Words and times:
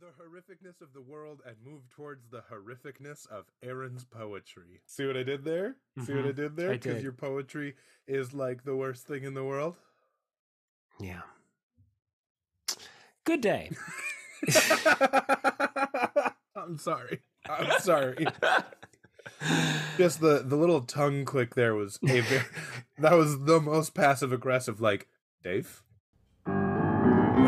the 0.00 0.06
horrificness 0.22 0.80
of 0.80 0.92
the 0.92 1.00
world 1.00 1.40
and 1.46 1.56
move 1.64 1.88
towards 1.90 2.28
the 2.30 2.42
horrificness 2.52 3.26
of 3.28 3.46
Aaron's 3.62 4.04
poetry. 4.04 4.80
See 4.86 5.06
what 5.06 5.16
I 5.16 5.22
did 5.22 5.44
there? 5.44 5.76
See 6.04 6.12
what 6.14 6.24
I 6.24 6.28
Mhm. 6.28 6.36
did 6.36 6.56
there? 6.56 6.70
Because 6.70 7.02
your 7.02 7.12
poetry 7.12 7.76
is 8.06 8.32
like 8.32 8.64
the 8.64 8.76
worst 8.76 9.06
thing 9.06 9.24
in 9.24 9.34
the 9.34 9.44
world. 9.44 9.76
Yeah. 11.00 11.22
Good 13.24 13.40
day. 13.40 13.70
I'm 16.56 16.78
sorry. 16.78 17.20
I'm 17.48 17.80
sorry. 17.80 18.26
Just 19.96 20.20
the 20.20 20.42
the 20.44 20.56
little 20.56 20.80
tongue 20.82 21.24
click 21.24 21.54
there 21.54 21.74
was 21.74 21.98
a 22.08 22.20
very, 22.20 22.44
that 22.98 23.12
was 23.14 23.40
the 23.44 23.60
most 23.60 23.94
passive 23.94 24.32
aggressive. 24.32 24.80
Like 24.80 25.08
Dave. 25.42 25.82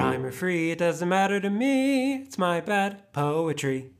Rhyme 0.01 0.25
or 0.25 0.33
free, 0.33 0.71
it 0.71 0.79
doesn't 0.79 1.11
matter 1.11 1.39
to 1.41 1.51
me. 1.51 2.15
It's 2.23 2.39
my 2.39 2.63
bad 2.63 3.13
poetry. 3.13 3.91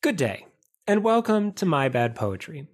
Good 0.00 0.16
day, 0.16 0.46
and 0.86 1.04
welcome 1.04 1.52
to 1.52 1.66
My 1.66 1.90
Bad 1.90 2.14
Poetry, 2.14 2.66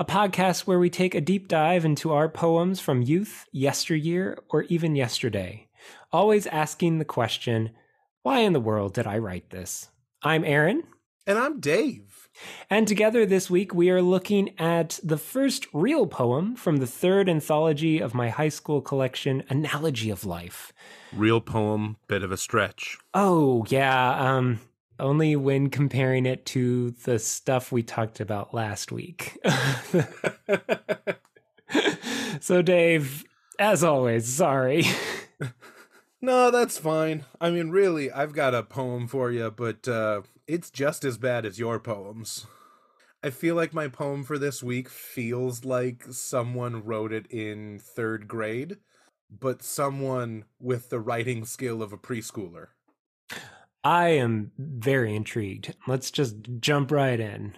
a 0.00 0.04
podcast 0.04 0.62
where 0.62 0.80
we 0.80 0.90
take 0.90 1.14
a 1.14 1.20
deep 1.20 1.46
dive 1.46 1.84
into 1.84 2.12
our 2.12 2.28
poems 2.28 2.80
from 2.80 3.02
youth, 3.02 3.46
yesteryear, 3.52 4.36
or 4.50 4.64
even 4.64 4.96
yesterday, 4.96 5.68
always 6.10 6.48
asking 6.48 6.98
the 6.98 7.04
question, 7.04 7.70
why 8.24 8.40
in 8.40 8.52
the 8.52 8.58
world 8.58 8.92
did 8.92 9.06
I 9.06 9.18
write 9.18 9.50
this? 9.50 9.90
I'm 10.24 10.44
Aaron, 10.44 10.82
And 11.24 11.38
I'm 11.38 11.60
Dave. 11.60 12.28
and 12.68 12.88
together 12.88 13.24
this 13.24 13.48
week 13.48 13.72
we 13.72 13.90
are 13.90 14.02
looking 14.02 14.58
at 14.58 14.98
the 15.04 15.16
first 15.16 15.68
real 15.72 16.08
poem 16.08 16.56
from 16.56 16.78
the 16.78 16.86
third 16.86 17.28
anthology 17.28 18.00
of 18.00 18.12
my 18.12 18.28
high 18.28 18.48
school 18.48 18.80
collection, 18.80 19.44
Analogy 19.48 20.10
of 20.10 20.24
Life. 20.24 20.72
Real 21.12 21.40
poem, 21.40 21.96
bit 22.08 22.24
of 22.24 22.32
a 22.32 22.36
stretch. 22.36 22.98
Oh, 23.14 23.64
yeah. 23.68 24.34
Um, 24.34 24.62
only 24.98 25.36
when 25.36 25.70
comparing 25.70 26.26
it 26.26 26.44
to 26.46 26.90
the 27.04 27.20
stuff 27.20 27.70
we 27.70 27.84
talked 27.84 28.18
about 28.18 28.52
last 28.52 28.90
week. 28.90 29.38
so, 32.40 32.62
Dave, 32.62 33.24
as 33.60 33.84
always, 33.84 34.26
sorry. 34.26 34.86
No, 36.24 36.52
that's 36.52 36.78
fine. 36.78 37.24
I 37.40 37.50
mean, 37.50 37.70
really, 37.70 38.12
I've 38.12 38.32
got 38.32 38.54
a 38.54 38.62
poem 38.62 39.08
for 39.08 39.32
you, 39.32 39.50
but 39.50 39.88
uh, 39.88 40.22
it's 40.46 40.70
just 40.70 41.04
as 41.04 41.18
bad 41.18 41.46
as 41.46 41.58
your 41.58 41.78
poems. 41.78 42.46
I 43.22 43.30
feel 43.30 43.54
like 43.54 43.72
my 43.72 43.86
poem 43.86 44.24
for 44.24 44.38
this 44.38 44.62
week 44.62 44.88
feels 44.88 45.64
like 45.64 46.04
someone 46.10 46.84
wrote 46.84 47.12
it 47.12 47.26
in 47.30 47.78
third 47.78 48.26
grade, 48.26 48.78
but 49.30 49.62
someone 49.62 50.44
with 50.58 50.90
the 50.90 50.98
writing 50.98 51.44
skill 51.44 51.82
of 51.82 51.92
a 51.92 51.98
preschooler. 51.98 52.68
I 53.84 54.08
am 54.08 54.52
very 54.58 55.14
intrigued. 55.14 55.74
Let's 55.86 56.10
just 56.10 56.36
jump 56.60 56.90
right 56.90 57.18
in. 57.18 57.56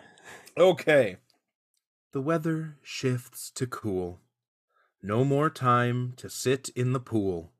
Okay. 0.56 1.16
The 2.12 2.20
weather 2.20 2.76
shifts 2.82 3.50
to 3.52 3.66
cool. 3.66 4.20
No 5.02 5.24
more 5.24 5.50
time 5.50 6.14
to 6.16 6.30
sit 6.30 6.70
in 6.76 6.92
the 6.92 7.00
pool. 7.00 7.52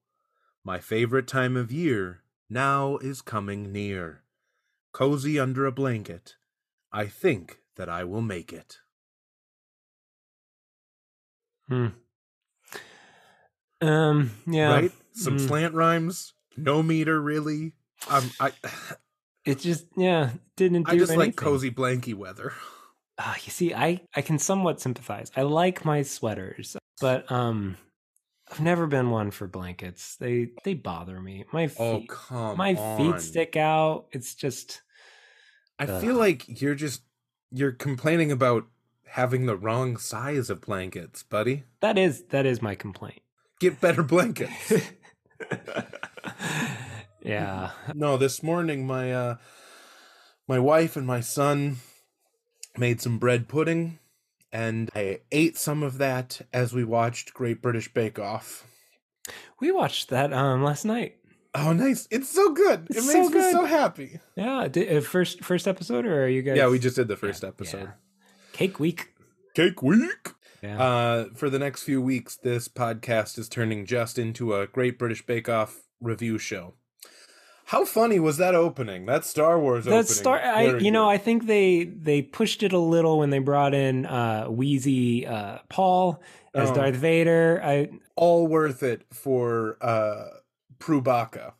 My 0.63 0.79
favorite 0.79 1.27
time 1.27 1.57
of 1.57 1.73
year 1.73 2.23
now 2.49 2.97
is 2.99 3.21
coming 3.21 3.73
near. 3.73 4.24
Cozy 4.95 5.39
under 5.39 5.67
a 5.67 5.73
blanket. 5.73 6.37
I 6.93 7.07
think 7.07 7.59
that 7.77 7.89
I 7.91 8.05
will 8.05 8.23
make 8.23 8.53
it. 8.53 8.79
Hmm. 11.69 11.89
Um, 13.81 14.31
yeah. 14.47 14.73
Right? 14.73 14.93
Some 15.13 15.37
Mm. 15.37 15.47
slant 15.49 15.75
rhymes. 15.75 16.33
No 16.57 16.83
meter 16.83 17.21
really. 17.21 17.75
Um, 18.09 18.31
I 18.41 18.53
It 19.45 19.59
just, 19.59 19.85
yeah, 19.97 20.31
didn't 20.57 20.85
do 20.85 20.93
I 20.93 20.97
just 20.97 21.13
anything. 21.13 21.19
like 21.33 21.37
cozy 21.37 21.71
blanky 21.71 22.15
weather. 22.15 22.55
Ah, 23.19 23.37
you 23.45 23.51
see, 23.51 23.75
I 23.75 24.01
I 24.17 24.23
can 24.23 24.39
somewhat 24.39 24.81
sympathize. 24.81 25.31
I 25.37 25.43
like 25.43 25.85
my 25.85 26.03
sweaters, 26.03 26.77
but 27.01 27.31
um, 27.31 27.77
I've 28.51 28.61
never 28.61 28.87
been 28.87 29.11
one 29.11 29.31
for 29.31 29.47
blankets. 29.47 30.17
They 30.17 30.51
they 30.65 30.75
bother 30.75 31.21
me. 31.21 31.45
My 31.53 31.67
feet, 31.69 31.81
Oh 31.81 32.03
come 32.09 32.57
my 32.59 32.75
on. 32.75 33.13
feet 33.15 33.21
stick 33.23 33.57
out. 33.57 34.07
It's 34.13 34.35
just 34.35 34.83
I 35.79 35.85
Ugh. 35.87 36.01
feel 36.03 36.15
like 36.15 36.61
you're 36.61 36.75
just 36.75 37.03
you're 37.51 37.73
complaining 37.73 38.31
about 38.31 38.65
having 39.07 39.47
the 39.47 39.57
wrong 39.57 39.97
size 39.97 40.51
of 40.51 40.61
blankets, 40.61 41.23
buddy. 41.23 41.65
that 41.81 41.97
is 41.97 42.25
that 42.31 42.47
is 42.47 42.61
my 42.61 42.75
complaint. 42.75 43.23
Get 43.61 43.81
better 43.81 44.03
blankets. 44.03 44.73
yeah. 47.23 47.71
no, 47.95 48.17
this 48.17 48.43
morning 48.43 48.87
my 48.87 49.13
uh 49.13 49.37
my 50.47 50.59
wife 50.59 50.97
and 50.97 51.07
my 51.07 51.21
son 51.21 51.77
made 52.77 53.01
some 53.01 53.19
bread 53.19 53.49
pudding 53.49 53.99
and 54.55 54.89
I 54.95 55.21
ate 55.33 55.59
some 55.59 55.83
of 55.83 55.99
that 55.99 56.41
as 56.53 56.73
we 56.73 56.85
watched 56.85 57.35
Great 57.35 57.61
British 57.61 57.93
Bake 57.93 58.19
Off. 58.19 58.65
We 59.61 59.71
watched 59.73 60.09
that 60.11 60.33
um 60.33 60.63
last 60.63 60.85
night. 60.87 61.17
Oh 61.55 61.73
nice. 61.73 62.09
It's 62.11 62.29
so 62.29 62.53
good. 62.53 62.87
It's 62.91 62.99
it 62.99 63.03
so 63.03 63.23
makes 63.23 63.35
me 63.35 63.53
so 63.53 63.65
happy. 63.65 64.21
Yeah, 64.37 64.67
di- 64.69 64.89
uh, 64.89 65.01
first 65.01 65.45
first 65.45 65.69
episode 65.69 66.07
or 66.07 66.25
are 66.25 66.29
you 66.29 66.43
guys 66.43 66.57
Yeah, 66.57 66.69
we 66.69 66.79
just 66.79 66.97
did 66.97 67.09
the 67.09 67.17
first 67.17 67.43
Yeah, 67.43 67.49
episode. 67.51 67.83
yeah. 67.83 67.91
Cake 68.53 68.79
week. 68.81 69.09
Cake 69.55 69.83
week. 69.83 70.31
Yeah. 70.63 70.83
Uh, 70.83 71.25
for 71.35 71.51
the 71.51 71.59
next 71.59 71.83
few 71.83 72.01
weeks, 72.01 72.37
this 72.37 72.69
podcast 72.69 73.39
is 73.39 73.49
turning 73.49 73.85
just 73.85 74.19
into 74.19 74.55
a 74.55 74.67
Great 74.67 74.99
British 74.99 75.25
Bake 75.27 75.49
Off 75.49 75.83
review 76.01 76.39
show. 76.39 76.75
How 77.75 77.85
funny 77.85 78.21
was 78.21 78.37
that 78.37 78.55
opening? 78.55 79.07
That 79.07 79.25
Star 79.25 79.59
Wars 79.59 79.87
opening. 79.89 79.99
That 80.03 80.09
start, 80.09 80.43
I 80.45 80.77
you 80.79 80.93
know. 80.93 81.11
I 81.11 81.19
think 81.19 81.47
they 81.47 81.83
they 81.85 82.23
pushed 82.23 82.63
it 82.63 82.73
a 82.73 82.79
little 82.79 83.19
when 83.19 83.31
they 83.31 83.41
brought 83.41 83.75
in 83.75 84.07
uh 84.07 84.45
Wheezy 84.45 85.27
uh 85.27 85.59
Paul 85.69 86.23
as 86.55 86.71
Oh. 86.71 86.75
Darth 86.75 86.95
Vader. 86.95 87.61
I 87.65 87.89
all 88.15 88.47
worth 88.47 88.85
it 88.85 89.03
for 89.13 89.77
uh 89.81 90.27
Prubaka. 90.79 91.55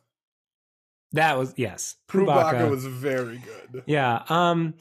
that 1.11 1.37
was 1.37 1.53
yes, 1.57 1.97
Prubaka 2.07 2.69
was 2.69 2.85
very 2.85 3.39
good. 3.39 3.83
yeah. 3.85 4.23
Um, 4.29 4.75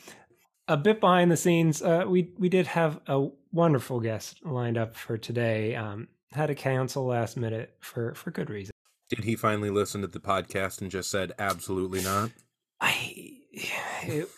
a 0.69 0.77
bit 0.77 1.01
behind 1.01 1.33
the 1.33 1.37
scenes, 1.37 1.83
uh, 1.83 2.05
we 2.07 2.31
we 2.39 2.49
did 2.49 2.69
have 2.69 3.01
a 3.09 3.27
wonderful 3.51 3.99
guest 3.99 4.45
lined 4.45 4.79
up 4.79 4.95
for 4.95 5.19
today. 5.19 5.75
Um, 5.75 6.07
had 6.31 6.47
to 6.47 6.55
cancel 6.55 7.07
last 7.07 7.37
minute 7.37 7.75
for 7.81 8.15
for 8.15 8.31
good 8.31 8.51
reason. 8.51 8.74
Did 9.15 9.25
he 9.25 9.37
finally 9.37 9.71
listen 9.71 10.01
to 10.01 10.07
the 10.09 10.19
podcast 10.21 10.81
and 10.81 10.91
just 10.91 11.11
said 11.11 11.33
absolutely 11.39 12.03
not? 12.03 12.31
I 12.81 13.33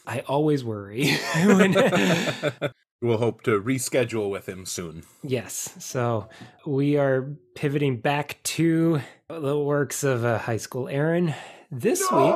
I 0.07 0.21
always 0.27 0.63
worry 0.65 1.15
when 1.47 1.73
we'll 3.01 3.17
hope 3.17 3.43
to 3.45 3.61
reschedule 3.61 4.31
with 4.31 4.47
him 4.49 4.67
soon. 4.67 5.05
Yes. 5.23 5.75
So 5.79 6.29
we 6.67 6.99
are 6.99 7.23
pivoting 7.55 8.01
back 8.01 8.39
to 8.45 9.01
the 9.31 9.59
works 9.59 10.05
of 10.05 10.25
uh, 10.25 10.39
high 10.39 10.59
school 10.59 10.89
Aaron. 10.89 11.35
This 11.71 12.01
week, 12.13 12.35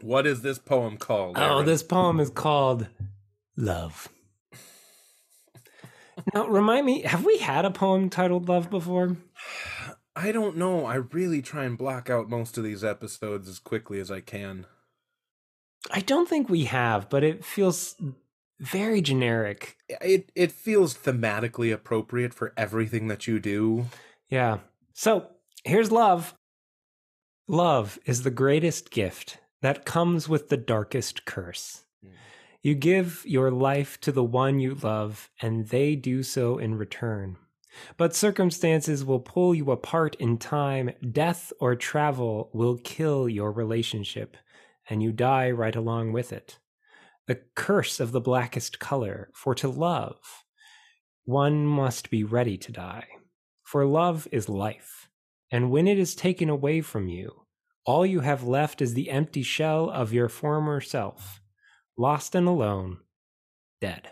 What 0.00 0.26
is 0.26 0.42
this 0.42 0.58
poem 0.58 0.96
called? 0.96 1.36
oh, 1.38 1.62
this 1.62 1.82
poem 1.84 2.18
is 2.18 2.30
called 2.30 2.88
Love. 3.56 4.08
Now, 6.34 6.46
remind 6.46 6.86
me, 6.86 7.02
have 7.02 7.24
we 7.24 7.38
had 7.38 7.64
a 7.64 7.70
poem 7.70 8.10
titled 8.10 8.48
Love 8.48 8.70
before? 8.70 9.16
I 10.14 10.32
don't 10.32 10.56
know. 10.56 10.84
I 10.84 10.96
really 10.96 11.42
try 11.42 11.64
and 11.64 11.78
block 11.78 12.10
out 12.10 12.28
most 12.28 12.58
of 12.58 12.64
these 12.64 12.84
episodes 12.84 13.48
as 13.48 13.58
quickly 13.58 13.98
as 13.98 14.10
I 14.10 14.20
can. 14.20 14.66
I 15.90 16.00
don't 16.00 16.28
think 16.28 16.48
we 16.48 16.64
have, 16.64 17.08
but 17.08 17.24
it 17.24 17.44
feels 17.44 17.96
very 18.60 19.00
generic. 19.00 19.76
It 19.88 20.30
it 20.34 20.52
feels 20.52 20.94
thematically 20.94 21.72
appropriate 21.72 22.32
for 22.32 22.52
everything 22.56 23.08
that 23.08 23.26
you 23.26 23.40
do. 23.40 23.86
Yeah. 24.28 24.58
So 24.92 25.26
here's 25.64 25.90
love. 25.90 26.34
Love 27.48 27.98
is 28.06 28.22
the 28.22 28.30
greatest 28.30 28.90
gift 28.90 29.38
that 29.62 29.84
comes 29.84 30.28
with 30.28 30.48
the 30.48 30.56
darkest 30.56 31.24
curse. 31.24 31.84
Mm. 32.04 32.10
You 32.62 32.76
give 32.76 33.24
your 33.26 33.50
life 33.50 34.00
to 34.02 34.12
the 34.12 34.22
one 34.22 34.60
you 34.60 34.76
love, 34.76 35.28
and 35.40 35.66
they 35.66 35.96
do 35.96 36.22
so 36.22 36.58
in 36.58 36.76
return. 36.76 37.36
But 37.96 38.14
circumstances 38.14 39.04
will 39.04 39.18
pull 39.18 39.52
you 39.52 39.72
apart 39.72 40.14
in 40.16 40.38
time. 40.38 40.90
Death 41.10 41.52
or 41.58 41.74
travel 41.74 42.50
will 42.52 42.78
kill 42.78 43.28
your 43.28 43.50
relationship, 43.50 44.36
and 44.88 45.02
you 45.02 45.10
die 45.10 45.50
right 45.50 45.74
along 45.74 46.12
with 46.12 46.32
it. 46.32 46.58
The 47.26 47.40
curse 47.56 47.98
of 47.98 48.12
the 48.12 48.20
blackest 48.20 48.78
color, 48.78 49.30
for 49.34 49.56
to 49.56 49.68
love, 49.68 50.44
one 51.24 51.66
must 51.66 52.10
be 52.10 52.22
ready 52.22 52.56
to 52.58 52.70
die. 52.70 53.06
For 53.64 53.84
love 53.86 54.28
is 54.30 54.48
life, 54.48 55.08
and 55.50 55.70
when 55.70 55.88
it 55.88 55.98
is 55.98 56.14
taken 56.14 56.48
away 56.48 56.80
from 56.80 57.08
you, 57.08 57.46
all 57.84 58.06
you 58.06 58.20
have 58.20 58.44
left 58.44 58.80
is 58.80 58.94
the 58.94 59.10
empty 59.10 59.42
shell 59.42 59.90
of 59.90 60.12
your 60.12 60.28
former 60.28 60.80
self, 60.80 61.41
lost 61.96 62.34
and 62.34 62.46
alone, 62.48 62.98
dead. 63.80 64.08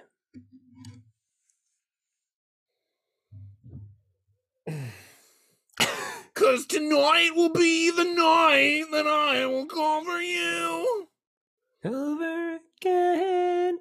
Cause 6.35 6.65
tonight 6.67 7.31
will 7.35 7.51
be 7.53 7.91
the 7.91 8.05
night 8.05 8.85
that 8.93 9.07
I 9.07 9.45
will 9.47 9.67
cover 9.67 10.23
you. 10.23 11.09
over 11.85 12.59
again. 12.81 13.79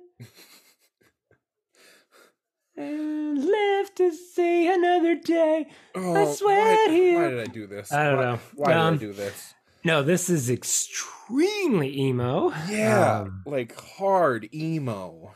and 2.76 3.44
live 3.46 3.94
to 3.96 4.12
see 4.12 4.72
another 4.74 5.16
day. 5.16 5.68
Oh, 5.96 6.34
sweat 6.34 6.88
why, 6.88 6.94
here. 6.94 7.22
Why 7.24 7.30
did 7.30 7.40
I 7.42 7.46
do 7.52 7.68
this? 7.68 7.92
I 7.92 8.04
don't 8.06 8.18
Why- 8.18 8.24
know. 8.24 8.40
Why 8.56 8.74
Um, 8.74 8.98
did 8.98 9.10
I 9.10 9.12
do 9.12 9.14
this? 9.14 9.54
No, 9.84 10.04
this 10.04 10.30
is 10.30 10.50
extremely 10.50 11.98
emo. 12.00 12.52
Yeah, 12.70 13.22
Um, 13.22 13.44
like 13.46 13.80
hard 13.80 14.50
emo. 14.54 15.34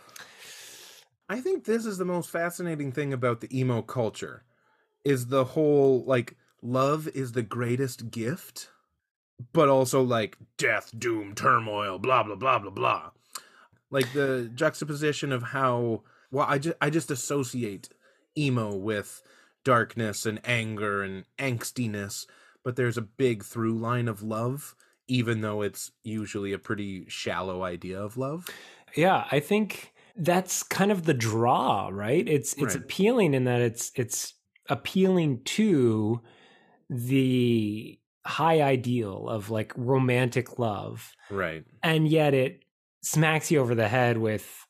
I 1.30 1.40
think 1.40 1.64
this 1.64 1.86
is 1.86 1.98
the 1.98 2.06
most 2.06 2.30
fascinating 2.30 2.92
thing 2.92 3.14
about 3.14 3.42
the 3.42 3.58
emo 3.58 3.82
culture 3.82 4.44
is 5.06 5.28
the 5.28 5.46
whole 5.46 6.04
like 6.06 6.36
love 6.62 7.08
is 7.10 7.32
the 7.32 7.42
greatest 7.42 8.12
gift, 8.12 8.70
but 9.54 9.70
also 9.70 10.02
like 10.02 10.38
death, 10.58 10.92
doom, 10.98 11.34
turmoil, 11.36 11.98
blah 11.98 12.24
blah 12.24 12.36
blah 12.36 12.60
blah 12.60 12.72
blah. 12.72 13.12
Like 13.90 14.12
the 14.14 14.52
juxtaposition 14.54 15.32
of 15.32 15.44
how 15.44 16.04
well 16.32 16.46
I 16.50 16.58
just 16.58 16.76
I 16.82 16.90
just 16.90 17.10
associate 17.12 17.90
emo 18.38 18.76
with 18.76 19.22
darkness 19.64 20.26
and 20.26 20.42
anger 20.44 21.02
and 21.02 21.24
angstiness, 21.40 22.26
but 22.64 22.76
there's 22.76 22.98
a 22.98 23.02
big 23.02 23.44
through 23.44 23.74
line 23.78 24.08
of 24.08 24.22
love 24.24 24.76
even 25.08 25.42
though 25.42 25.62
it's 25.62 25.92
usually 26.04 26.54
a 26.54 26.58
pretty 26.58 27.06
shallow 27.10 27.62
idea 27.64 28.00
of 28.02 28.16
love. 28.18 28.48
yeah, 28.96 29.26
I 29.32 29.42
think 29.42 29.92
that's 30.16 30.64
kind 30.64 30.92
of 30.94 31.04
the 31.04 31.14
draw, 31.14 31.90
right? 31.92 32.26
It's 32.28 32.54
it's 32.54 32.76
Right. 32.76 32.76
appealing 32.84 33.34
in 33.34 33.44
that 33.44 33.60
it's 33.62 33.92
it's 33.96 34.34
appealing 34.70 35.44
to 35.44 36.22
the 36.90 38.00
high 38.26 38.62
ideal 38.62 39.28
of 39.28 39.50
like 39.50 39.74
romantic 39.76 40.58
love. 40.60 41.12
Right. 41.30 41.66
and 41.82 42.08
yet 42.08 42.34
it 42.34 42.64
smacks 43.02 43.52
you 43.52 43.60
over 43.60 43.76
the 43.76 43.88
head 43.90 44.18
with 44.18 44.66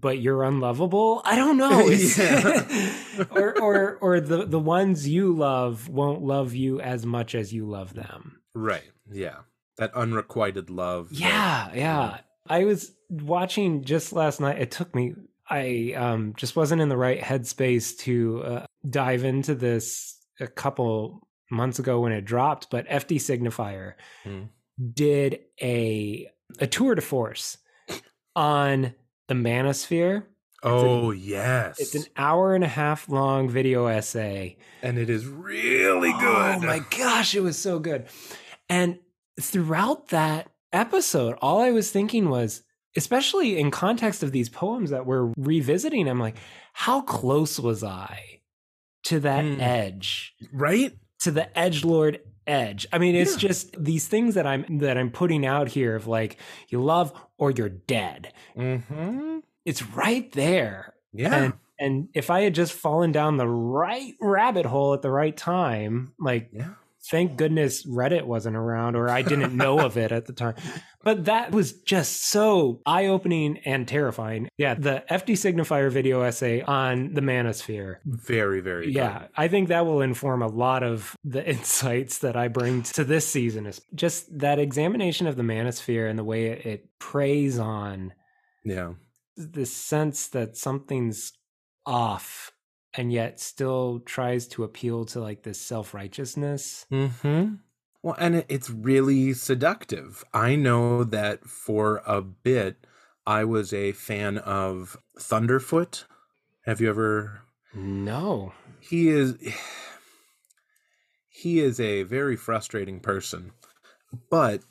but 0.00 0.20
you're 0.20 0.44
unlovable 0.44 1.20
i 1.24 1.34
don't 1.34 1.56
know 1.56 1.80
or 3.30 3.60
or 3.60 3.96
or 4.00 4.20
the 4.20 4.44
the 4.46 4.58
ones 4.58 5.08
you 5.08 5.34
love 5.36 5.88
won't 5.88 6.22
love 6.22 6.54
you 6.54 6.80
as 6.80 7.04
much 7.04 7.34
as 7.34 7.52
you 7.52 7.66
love 7.66 7.94
them 7.94 8.36
Right. 8.54 8.90
Yeah. 9.12 9.38
That 9.78 9.94
unrequited 9.94 10.70
love. 10.70 11.08
that- 11.10 11.18
yeah 11.18 11.70
yeah 11.74 12.18
i 12.48 12.64
was 12.64 12.92
watching 13.08 13.82
just 13.84 14.12
last 14.12 14.40
night 14.40 14.60
it 14.60 14.70
took 14.70 14.94
me 14.94 15.14
i 15.48 15.92
um 15.96 16.34
just 16.36 16.54
wasn't 16.56 16.80
in 16.80 16.88
the 16.88 16.96
right 16.96 17.20
headspace 17.20 17.96
to 17.98 18.42
uh, 18.44 18.66
dive 18.88 19.24
into 19.24 19.54
this 19.54 20.16
a 20.38 20.46
couple 20.46 21.26
months 21.50 21.78
ago 21.80 22.00
when 22.00 22.12
it 22.12 22.24
dropped 22.24 22.70
but 22.70 22.86
fd 22.88 23.16
signifier 23.16 23.94
Hmm. 24.24 24.42
did 24.92 25.40
a 25.60 26.28
a 26.60 26.66
tour 26.66 26.94
de 26.94 27.00
force 27.02 27.56
on 28.36 28.94
the 29.30 29.34
manosphere 29.36 30.24
Oh, 30.62 31.10
yes. 31.12 31.78
it's 31.80 31.94
an 31.94 32.04
hour 32.18 32.54
and 32.54 32.62
a 32.62 32.68
half 32.68 33.08
long 33.08 33.48
video 33.48 33.86
essay 33.86 34.58
and 34.82 34.98
it 34.98 35.08
is 35.08 35.24
really 35.24 36.12
good. 36.12 36.56
oh 36.56 36.60
my 36.60 36.80
gosh 36.98 37.34
it 37.34 37.40
was 37.40 37.56
so 37.56 37.78
good 37.78 38.06
and 38.68 38.98
throughout 39.40 40.08
that 40.08 40.50
episode 40.72 41.36
all 41.40 41.60
i 41.62 41.70
was 41.70 41.90
thinking 41.90 42.28
was 42.28 42.62
especially 42.96 43.56
in 43.58 43.70
context 43.70 44.22
of 44.24 44.32
these 44.32 44.48
poems 44.48 44.90
that 44.90 45.06
we're 45.06 45.32
revisiting 45.36 46.08
i'm 46.08 46.18
like 46.20 46.36
how 46.72 47.00
close 47.02 47.58
was 47.58 47.82
i 47.84 48.40
to 49.04 49.20
that 49.20 49.44
Hmm. 49.44 49.60
edge 49.60 50.34
Right? 50.52 50.92
to 51.20 51.30
the 51.30 51.56
edge 51.58 51.84
lord 51.84 52.20
edge 52.46 52.86
i 52.92 52.98
mean 52.98 53.14
it's 53.14 53.32
Yeah. 53.34 53.48
just 53.48 53.82
these 53.84 54.08
things 54.08 54.34
that 54.34 54.46
i'm 54.46 54.78
that 54.78 54.96
i'm 54.98 55.10
putting 55.10 55.44
out 55.46 55.68
here 55.68 55.94
of 55.96 56.06
like 56.06 56.36
you 56.68 56.82
love 56.82 57.12
or 57.38 57.50
you're 57.50 57.68
dead 57.68 58.32
Mm-hmm. 58.56 59.38
it's 59.64 59.82
right 59.82 60.30
there 60.32 60.94
Yeah. 61.12 61.34
and 61.34 61.52
and 61.78 62.08
if 62.14 62.30
i 62.30 62.40
had 62.42 62.54
just 62.54 62.72
fallen 62.72 63.12
down 63.12 63.36
the 63.36 63.48
right 63.48 64.14
rabbit 64.20 64.66
hole 64.66 64.94
at 64.94 65.02
the 65.02 65.10
right 65.10 65.36
time 65.36 66.12
like 66.18 66.50
yeah. 66.52 66.70
Thank 67.10 67.36
goodness 67.36 67.86
reddit 67.86 68.24
wasn't 68.24 68.54
around 68.56 68.94
or 68.96 69.08
i 69.08 69.22
didn't 69.22 69.56
know 69.56 69.78
of 69.80 69.96
it 69.96 70.12
at 70.12 70.26
the 70.26 70.32
time 70.32 70.54
but 71.02 71.24
that 71.24 71.50
was 71.52 71.72
just 71.82 72.24
so 72.26 72.80
eye-opening 72.84 73.56
and 73.64 73.88
terrifying 73.88 74.48
yeah 74.58 74.74
the 74.74 75.02
fd 75.10 75.32
signifier 75.32 75.90
video 75.90 76.20
essay 76.22 76.60
on 76.62 77.14
the 77.14 77.20
manosphere 77.22 77.96
Very, 78.04 78.60
very 78.60 78.86
good. 78.86 78.94
yeah 78.94 79.26
i 79.36 79.48
think 79.48 79.68
that 79.68 79.86
will 79.86 80.02
inform 80.02 80.42
a 80.42 80.46
lot 80.48 80.82
of 80.82 81.16
the 81.24 81.46
insights 81.48 82.18
that 82.18 82.36
i 82.36 82.48
bring 82.48 82.82
to 82.82 83.04
this 83.04 83.26
season 83.26 83.66
is 83.66 83.80
just 83.94 84.38
that 84.38 84.58
examination 84.58 85.26
of 85.26 85.36
the 85.36 85.42
manosphere 85.42 86.08
and 86.10 86.18
the 86.18 86.24
way 86.24 86.46
it, 86.46 86.66
it 86.66 86.88
preys 86.98 87.58
on 87.58 88.12
Yeah. 88.64 88.92
the 89.36 89.64
sense 89.64 90.28
that 90.28 90.56
something's 90.56 91.32
off 91.86 92.52
and 92.94 93.12
yet 93.12 93.40
still 93.40 94.00
tries 94.00 94.46
to 94.48 94.64
appeal 94.64 95.04
to 95.04 95.20
like 95.20 95.42
this 95.42 95.60
self-righteousness 95.60 96.86
Mm-hmm. 96.90 97.54
Well, 98.02 98.16
and 98.18 98.36
it, 98.36 98.46
it's 98.48 98.70
really 98.70 99.34
seductive. 99.34 100.24
I 100.32 100.56
know 100.56 101.04
that 101.04 101.44
for 101.44 102.02
a 102.06 102.22
bit, 102.22 102.86
I 103.26 103.44
was 103.44 103.74
a 103.74 103.92
fan 103.92 104.38
of 104.38 104.96
Thunderf00t. 105.18 106.04
Have 106.64 106.80
you 106.80 106.88
ever 106.88 107.42
no 107.74 108.52
he 108.80 109.08
is 109.08 109.36
he 111.28 111.60
is 111.60 111.78
a 111.80 112.02
very 112.02 112.36
frustrating 112.36 113.00
person 113.00 113.52
but 114.28 114.62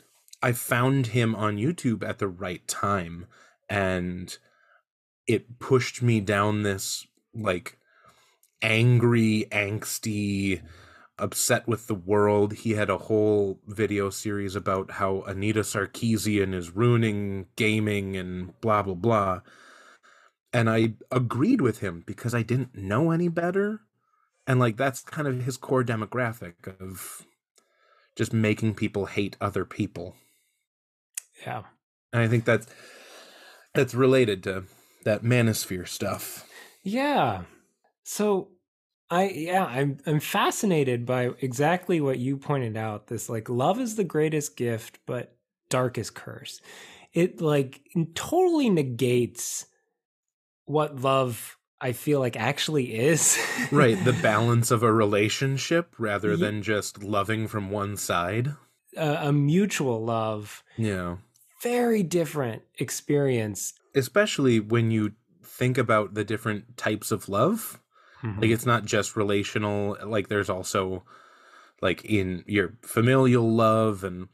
i 0.41 0.51
found 0.51 1.07
him 1.07 1.33
on 1.35 1.57
youtube 1.57 2.03
at 2.03 2.19
the 2.19 2.27
right 2.27 2.67
time 2.67 3.25
and 3.69 4.37
it 5.27 5.59
pushed 5.59 6.01
me 6.01 6.19
down 6.19 6.63
this 6.63 7.07
like 7.33 7.77
angry 8.61 9.45
angsty 9.51 10.61
upset 11.17 11.67
with 11.67 11.87
the 11.87 11.95
world 11.95 12.53
he 12.53 12.71
had 12.71 12.89
a 12.89 12.97
whole 12.97 13.59
video 13.67 14.09
series 14.09 14.55
about 14.55 14.91
how 14.91 15.21
anita 15.23 15.59
sarkeesian 15.61 16.53
is 16.53 16.71
ruining 16.71 17.45
gaming 17.57 18.15
and 18.15 18.59
blah 18.61 18.81
blah 18.81 18.93
blah 18.93 19.41
and 20.53 20.69
I 20.69 20.93
agreed 21.11 21.61
with 21.61 21.79
him 21.79 22.03
because 22.05 22.33
I 22.33 22.41
didn't 22.41 22.75
know 22.75 23.11
any 23.11 23.27
better. 23.27 23.81
And 24.47 24.59
like 24.59 24.77
that's 24.77 25.01
kind 25.01 25.27
of 25.27 25.43
his 25.43 25.57
core 25.57 25.83
demographic 25.83 26.53
of 26.81 27.25
just 28.15 28.33
making 28.33 28.75
people 28.75 29.05
hate 29.05 29.37
other 29.39 29.65
people. 29.65 30.15
yeah 31.45 31.63
And 32.11 32.21
I 32.21 32.27
think 32.27 32.45
that's 32.45 32.67
that's 33.75 33.93
related 33.93 34.43
to 34.43 34.63
that 35.05 35.23
manosphere 35.23 35.87
stuff. 35.87 36.47
yeah 36.83 37.43
so 38.09 38.49
i 39.11 39.29
yeah 39.29 39.65
i'm 39.65 39.97
i'm 40.07 40.19
fascinated 40.19 41.05
by 41.05 41.29
exactly 41.41 42.01
what 42.01 42.17
you 42.17 42.35
pointed 42.37 42.75
out 42.75 43.05
this 43.05 43.29
like 43.29 43.47
love 43.49 43.79
is 43.79 43.95
the 43.95 44.03
greatest 44.03 44.57
gift 44.57 44.97
but 45.05 45.35
darkest 45.69 46.15
curse 46.15 46.59
it 47.13 47.39
like 47.39 47.81
totally 48.15 48.67
negates 48.67 49.67
what 50.65 50.99
love 51.01 51.55
i 51.79 51.91
feel 51.91 52.19
like 52.19 52.35
actually 52.35 52.95
is 52.95 53.37
Right, 53.71 54.03
the 54.03 54.13
balance 54.23 54.71
of 54.71 54.81
a 54.81 54.91
relationship 54.91 55.93
rather 55.99 56.35
than 56.35 56.63
just 56.63 57.03
loving 57.03 57.47
from 57.47 57.69
one 57.69 57.95
side. 57.95 58.55
a, 58.97 59.27
a 59.29 59.31
mutual 59.31 60.03
love 60.03 60.63
Yeah. 60.77 61.17
very 61.61 62.01
different 62.01 62.63
experience 62.79 63.73
Especially 63.95 64.59
when 64.59 64.89
you 64.89 65.13
think 65.43 65.77
about 65.77 66.13
the 66.15 66.23
different 66.23 66.77
types 66.77 67.11
of 67.11 67.27
love. 67.29 67.79
Like 68.23 68.49
it's 68.49 68.65
not 68.65 68.85
just 68.85 69.15
relational 69.15 69.97
like 70.05 70.27
there's 70.27 70.49
also 70.49 71.03
like 71.81 72.03
in 72.03 72.43
your 72.47 72.73
familial 72.81 73.49
love 73.49 74.03
and 74.03 74.27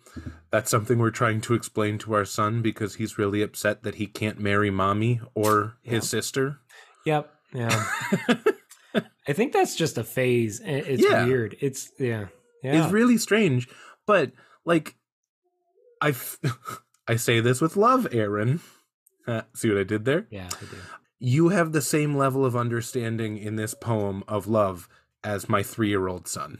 that's 0.49 0.71
something 0.71 0.97
we're 0.97 1.11
trying 1.11 1.39
to 1.41 1.53
explain 1.53 1.97
to 1.99 2.13
our 2.15 2.25
son 2.25 2.61
because 2.63 2.95
he's 2.95 3.17
really 3.19 3.43
upset 3.43 3.83
that 3.83 3.95
he 3.95 4.07
can't 4.07 4.39
marry 4.39 4.71
mommy 4.71 5.19
or 5.35 5.77
his 5.83 6.09
sister 6.09 6.59
Yep. 7.05 7.31
Yeah. 7.53 7.85
I 9.27 9.33
think 9.33 9.53
that's 9.53 9.75
just 9.75 9.97
a 9.99 10.03
phase. 10.03 10.59
It's 10.65 11.03
Yeah. 11.03 11.25
weird. 11.25 11.55
It's 11.61 11.91
yeah. 11.99 12.27
Yeah. 12.63 12.85
is 12.87 12.91
really 12.91 13.17
strange 13.19 13.67
but 14.07 14.31
like 14.65 14.95
I 16.01 16.15
I 17.07 17.15
say 17.17 17.39
this 17.41 17.61
with 17.61 17.77
love 17.77 18.07
aaron 18.11 18.61
Uh, 19.27 19.41
see 19.53 19.69
what 19.69 19.77
i 19.79 19.83
did 19.83 20.05
there 20.05 20.25
yeah. 20.31 20.47
I 20.47 20.65
do. 20.65 20.77
You 21.19 21.49
have 21.49 21.71
the 21.71 21.81
same 21.81 22.15
level 22.15 22.45
of 22.45 22.55
understanding 22.55 23.37
in 23.37 23.55
this 23.55 23.73
poem 23.73 24.23
of 24.27 24.47
love 24.47 24.87
as 25.23 25.49
my 25.49 25.63
three-year-old 25.63 26.27
son 26.27 26.59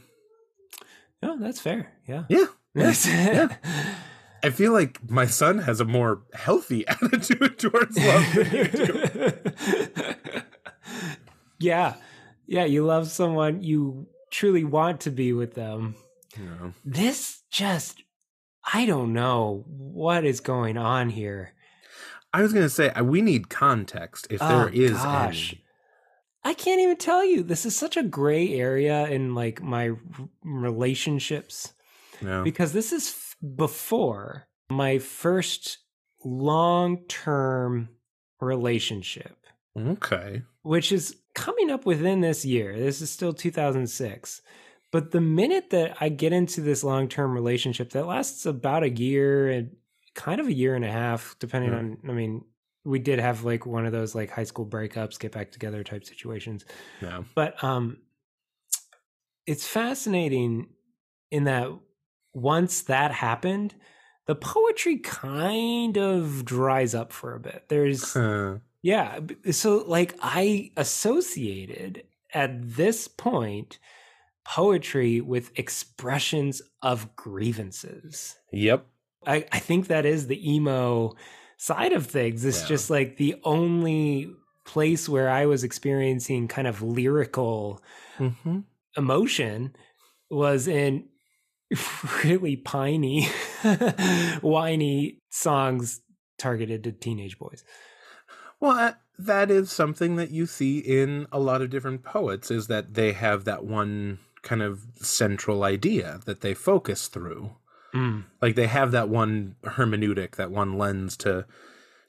No, 1.22 1.38
that's 1.38 1.60
fair. 1.60 1.92
Yeah. 2.06 2.24
yeah 2.28 2.46
Yes. 2.74 3.08
I 4.42 4.50
feel 4.50 4.72
like 4.72 5.00
my 5.10 5.26
son 5.26 5.58
has 5.60 5.80
a 5.80 5.84
more 5.84 6.22
healthy 6.34 6.86
attitude 6.88 7.58
towards 7.58 7.96
love 7.98 8.34
than 8.34 8.50
you 8.52 8.64
do. 8.68 9.06
yeah. 11.58 11.94
Yeah. 12.46 12.64
You 12.64 12.84
love 12.84 13.08
someone, 13.08 13.62
you 13.62 14.06
truly 14.30 14.62
want 14.62 15.00
to 15.00 15.10
be 15.10 15.32
with 15.32 15.54
them. 15.54 15.94
Yeah. 16.38 16.70
This 16.84 17.42
just, 17.50 18.02
I 18.72 18.84
don't 18.84 19.12
know 19.14 19.64
what 19.66 20.24
is 20.24 20.40
going 20.40 20.76
on 20.76 21.08
here. 21.08 21.54
I 22.32 22.42
was 22.42 22.52
gonna 22.52 22.68
say 22.68 22.90
uh, 22.90 23.02
we 23.04 23.22
need 23.22 23.48
context 23.48 24.26
if 24.30 24.42
Oh, 24.42 24.48
there 24.48 24.68
is 24.68 24.92
gosh. 24.92 25.52
any. 25.52 25.62
I 26.44 26.54
can't 26.54 26.80
even 26.80 26.96
tell 26.96 27.24
you. 27.24 27.42
This 27.42 27.66
is 27.66 27.74
such 27.76 27.96
a 27.96 28.02
gray 28.02 28.54
area 28.54 29.08
in 29.08 29.34
like 29.34 29.62
my 29.62 29.92
relationships 30.44 31.72
No. 32.22 32.44
because 32.44 32.72
this 32.72 32.92
is 32.92 33.08
f- 33.08 33.36
before 33.56 34.46
my 34.70 34.98
first 34.98 35.78
long-term 36.24 37.88
relationship, 38.40 39.36
Okay. 39.76 40.42
which 40.62 40.92
is 40.92 41.16
coming 41.34 41.70
up 41.70 41.84
within 41.86 42.20
this 42.20 42.44
year. 42.44 42.78
This 42.78 43.00
is 43.00 43.10
still 43.10 43.32
2006. 43.32 44.40
But 44.92 45.10
the 45.10 45.20
minute 45.20 45.70
that 45.70 45.96
I 46.00 46.08
get 46.08 46.32
into 46.32 46.60
this 46.60 46.82
long-term 46.84 47.32
relationship 47.32 47.90
that 47.90 48.06
lasts 48.06 48.46
about 48.46 48.82
a 48.84 48.90
year 48.90 49.48
and 49.50 49.76
kind 50.16 50.40
of 50.40 50.46
a 50.48 50.52
year 50.52 50.74
and 50.74 50.84
a 50.84 50.90
half 50.90 51.36
depending 51.38 51.70
Yeah. 51.70 51.78
on 51.78 51.98
I 52.08 52.12
mean 52.12 52.44
we 52.84 52.98
did 52.98 53.18
have 53.20 53.44
like 53.44 53.66
one 53.66 53.84
of 53.86 53.92
those 53.92 54.14
like 54.14 54.30
high 54.30 54.44
school 54.44 54.64
breakups, 54.66 55.18
get 55.18 55.30
back 55.32 55.50
together 55.52 55.84
type 55.84 56.04
situations. 56.04 56.64
No. 57.02 57.24
But 57.34 57.62
um 57.62 57.98
it's 59.46 59.66
fascinating 59.66 60.68
in 61.30 61.44
that 61.44 61.68
once 62.32 62.82
that 62.82 63.12
happened, 63.12 63.74
the 64.26 64.34
poetry 64.34 64.98
kind 64.98 65.96
of 65.96 66.44
dries 66.44 66.94
up 66.94 67.12
for 67.12 67.34
a 67.34 67.40
bit. 67.40 67.64
There's 67.68 68.16
Uh, 68.16 68.58
yeah, 68.82 69.20
so 69.50 69.84
like 69.86 70.14
I 70.20 70.72
associated 70.76 72.04
at 72.34 72.50
this 72.76 73.08
point 73.08 73.78
poetry 74.44 75.20
with 75.20 75.50
expressions 75.58 76.62
of 76.82 77.16
grievances. 77.16 78.36
yep. 78.52 78.86
I, 79.26 79.46
I 79.52 79.58
think 79.58 79.86
that 79.88 80.04
is 80.06 80.26
the 80.26 80.52
emo 80.54 81.14
side 81.56 81.92
of 81.92 82.06
things. 82.06 82.44
It's 82.44 82.62
Yeah. 82.62 82.68
just 82.68 82.90
like 82.90 83.16
the 83.16 83.36
only 83.44 84.30
place 84.64 85.08
where 85.08 85.28
I 85.30 85.46
was 85.46 85.62
experiencing 85.64 86.48
kind 86.48 86.66
of 86.66 86.82
lyrical 86.82 87.80
Mm-hmm. 88.18 88.60
emotion 88.96 89.76
was 90.30 90.66
in 90.66 91.08
really 92.24 92.56
piney, 92.56 93.28
whiny 94.40 95.20
songs 95.30 96.00
targeted 96.38 96.84
to 96.84 96.92
teenage 96.92 97.38
boys. 97.38 97.64
Well, 98.60 98.72
uh, 98.78 98.92
that 99.18 99.50
is 99.50 99.70
something 99.70 100.16
that 100.16 100.30
you 100.30 100.46
see 100.46 100.78
in 100.78 101.26
a 101.32 101.38
lot 101.38 101.62
of 101.62 101.70
different 101.70 102.02
poets 102.04 102.50
is 102.50 102.66
that 102.68 102.94
they 102.94 103.12
have 103.12 103.44
that 103.44 103.64
one 103.64 104.18
kind 104.42 104.62
of 104.62 104.82
central 104.96 105.64
idea 105.64 106.20
that 106.26 106.40
they 106.40 106.54
focus 106.54 107.08
through. 107.08 107.52
Mm. 107.94 108.24
Like 108.42 108.54
they 108.54 108.66
have 108.66 108.92
that 108.92 109.08
one 109.08 109.56
hermeneutic, 109.64 110.36
that 110.36 110.50
one 110.50 110.78
lens 110.78 111.16
to 111.18 111.46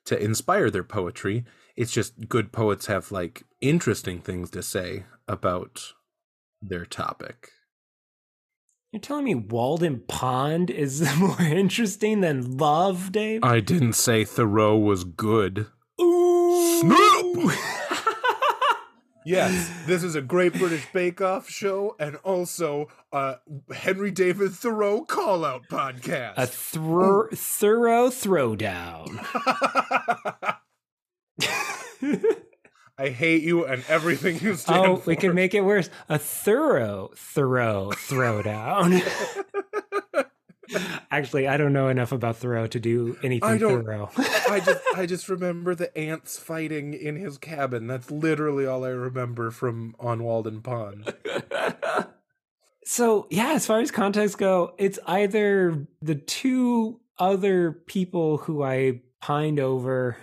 to 0.06 0.22
inspire 0.22 0.70
their 0.70 0.84
poetry. 0.84 1.46
It's 1.76 1.92
just 1.92 2.28
good 2.28 2.52
poets 2.52 2.88
have 2.88 3.12
like 3.12 3.44
interesting 3.62 4.22
things 4.22 4.50
to 4.52 4.64
say 4.64 5.06
about 5.28 5.94
their 6.62 6.86
topic. 6.86 7.50
You're 8.92 9.02
telling 9.02 9.26
me 9.26 9.36
Walden 9.36 10.04
Pond 10.08 10.70
is 10.70 11.08
more 11.20 11.42
interesting 11.42 12.22
than 12.22 12.58
love, 12.58 13.12
Dave? 13.12 13.44
I 13.44 13.60
didn't 13.60 13.94
say 13.94 14.24
Thoreau 14.24 14.78
was 14.78 15.04
good. 15.04 15.68
Ooh. 16.02 16.80
Snoop! 16.80 17.52
Yes, 19.28 19.70
this 19.86 20.04
is 20.04 20.16
a 20.16 20.22
Great 20.22 20.54
British 20.54 20.86
Bake 20.94 21.20
Off 21.20 21.50
show 21.50 21.98
and 22.00 22.16
also 22.24 22.88
a 23.12 23.36
Henry 23.76 24.10
David 24.10 24.54
Thoreau 24.54 25.04
call 25.04 25.44
out 25.44 25.64
podcast. 25.70 26.36
A 26.38 26.48
thro- 26.48 27.28
thorough 27.34 28.08
throwdown. 28.08 29.20
I 32.98 33.10
hate 33.10 33.44
you 33.44 33.66
and 33.66 33.84
everything 33.90 34.40
you 34.40 34.52
oh, 34.52 34.56
stand 34.56 34.88
oh, 34.88 34.96
for. 34.96 35.10
we 35.10 35.18
can 35.18 35.36
make 35.36 35.54
it 35.54 35.62
worse. 35.62 35.90
A 36.08 36.18
thorough, 36.18 37.12
thorough 37.16 37.92
throwdown. 37.92 39.04
Actually, 41.12 41.48
I 41.48 41.58
don't 41.58 41.74
know 41.74 41.88
enough 41.88 42.12
about 42.12 42.38
Thoreau 42.38 42.68
to 42.68 42.80
do 42.80 43.18
anything 43.24 43.50
I 43.50 43.58
don't- 43.58 43.84
thorough. 43.84 44.10
I 44.18 44.62
just 44.64 44.82
I 44.96 45.06
just 45.06 45.30
remember 45.30 45.76
the 45.76 45.96
ants 45.98 46.38
fighting 46.40 46.94
in 46.94 47.16
his 47.16 47.38
cabin. 47.38 47.88
That's 47.88 48.10
literally 48.12 48.66
all 48.66 48.84
I 48.84 48.90
remember 48.90 49.52
from 49.52 49.96
on 50.00 50.24
Walden 50.24 50.62
Pond. 50.62 51.14
so, 52.86 53.28
yeah, 53.30 53.52
as 53.54 53.66
far 53.66 53.80
as 53.80 53.92
context 53.92 54.38
go, 54.38 54.74
it's 54.78 55.00
either 55.06 55.88
the 56.02 56.16
two 56.16 57.00
other 57.20 57.72
people 57.72 58.38
who 58.38 58.64
I 58.64 59.02
pined 59.22 59.60
over 59.60 60.18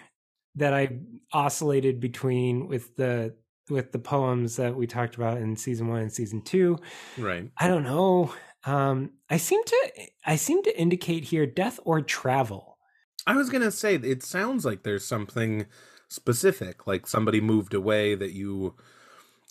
that 0.56 0.72
I 0.72 0.98
oscillated 1.32 2.00
between 2.00 2.68
with 2.68 2.96
the 2.96 3.34
with 3.70 3.92
the 3.92 3.98
poems 3.98 4.56
that 4.56 4.74
we 4.76 4.86
talked 4.86 5.14
about 5.16 5.38
in 5.38 5.56
season 5.56 5.88
1 5.88 6.00
and 6.00 6.12
season 6.12 6.42
2 6.42 6.78
Right. 7.18 7.50
I 7.58 7.68
don't 7.68 7.84
know. 7.84 8.32
Um, 8.66 9.10
I 9.30 9.36
seem 9.36 9.62
to 9.64 9.90
I 10.26 10.36
seem 10.36 10.62
to 10.62 10.78
indicate 10.80 11.24
here 11.24 11.46
death 11.46 11.78
or 11.84 12.00
travel. 12.00 12.78
I 13.26 13.36
was 13.36 13.50
gonna 13.50 13.70
say 13.70 13.94
it 13.96 14.22
sounds 14.22 14.64
like 14.64 14.82
there's 14.82 15.06
something 15.06 15.66
specific, 16.08 16.86
like 16.86 17.06
somebody 17.06 17.40
moved 17.40 17.74
away 17.74 18.14
that 18.14 18.32
you 18.32 18.74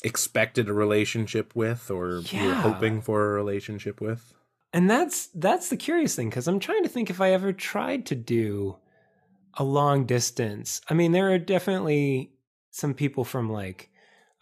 expected 0.03 0.67
a 0.70 0.74
relationship 0.74 1.55
with 1.55 1.89
or 1.89 2.10
you 2.32 2.39
were 2.43 2.53
Yeah. 2.53 2.62
hoping 2.62 3.01
for 3.01 3.29
a 3.32 3.34
relationship 3.34 4.01
with. 4.01 4.34
And 4.74 4.89
that's 4.89 5.27
that's 5.36 5.70
the 5.70 5.77
curious 5.77 6.15
thing 6.15 6.29
because 6.29 6.48
I'm 6.48 6.60
trying 6.60 6.84
to 6.84 6.89
think 6.89 7.10
if 7.10 7.22
I 7.22 7.32
ever 7.32 7.53
tried 7.53 8.05
to 8.08 8.15
do 8.15 8.77
a 9.55 9.63
long 9.63 10.05
distance. 10.05 10.82
I 10.89 10.93
mean, 10.96 11.12
there 11.12 11.32
are 11.32 11.38
definitely 11.38 12.34
some 12.72 12.93
people 12.96 13.24
from 13.24 13.51
like 13.51 13.91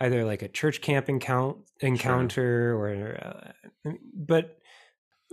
either 0.01 0.25
like 0.25 0.41
a 0.41 0.47
church 0.49 0.81
camp 0.81 1.09
encount, 1.09 1.57
encounter 1.79 2.75
or 2.75 3.53
uh, 3.85 3.91
but 4.13 4.57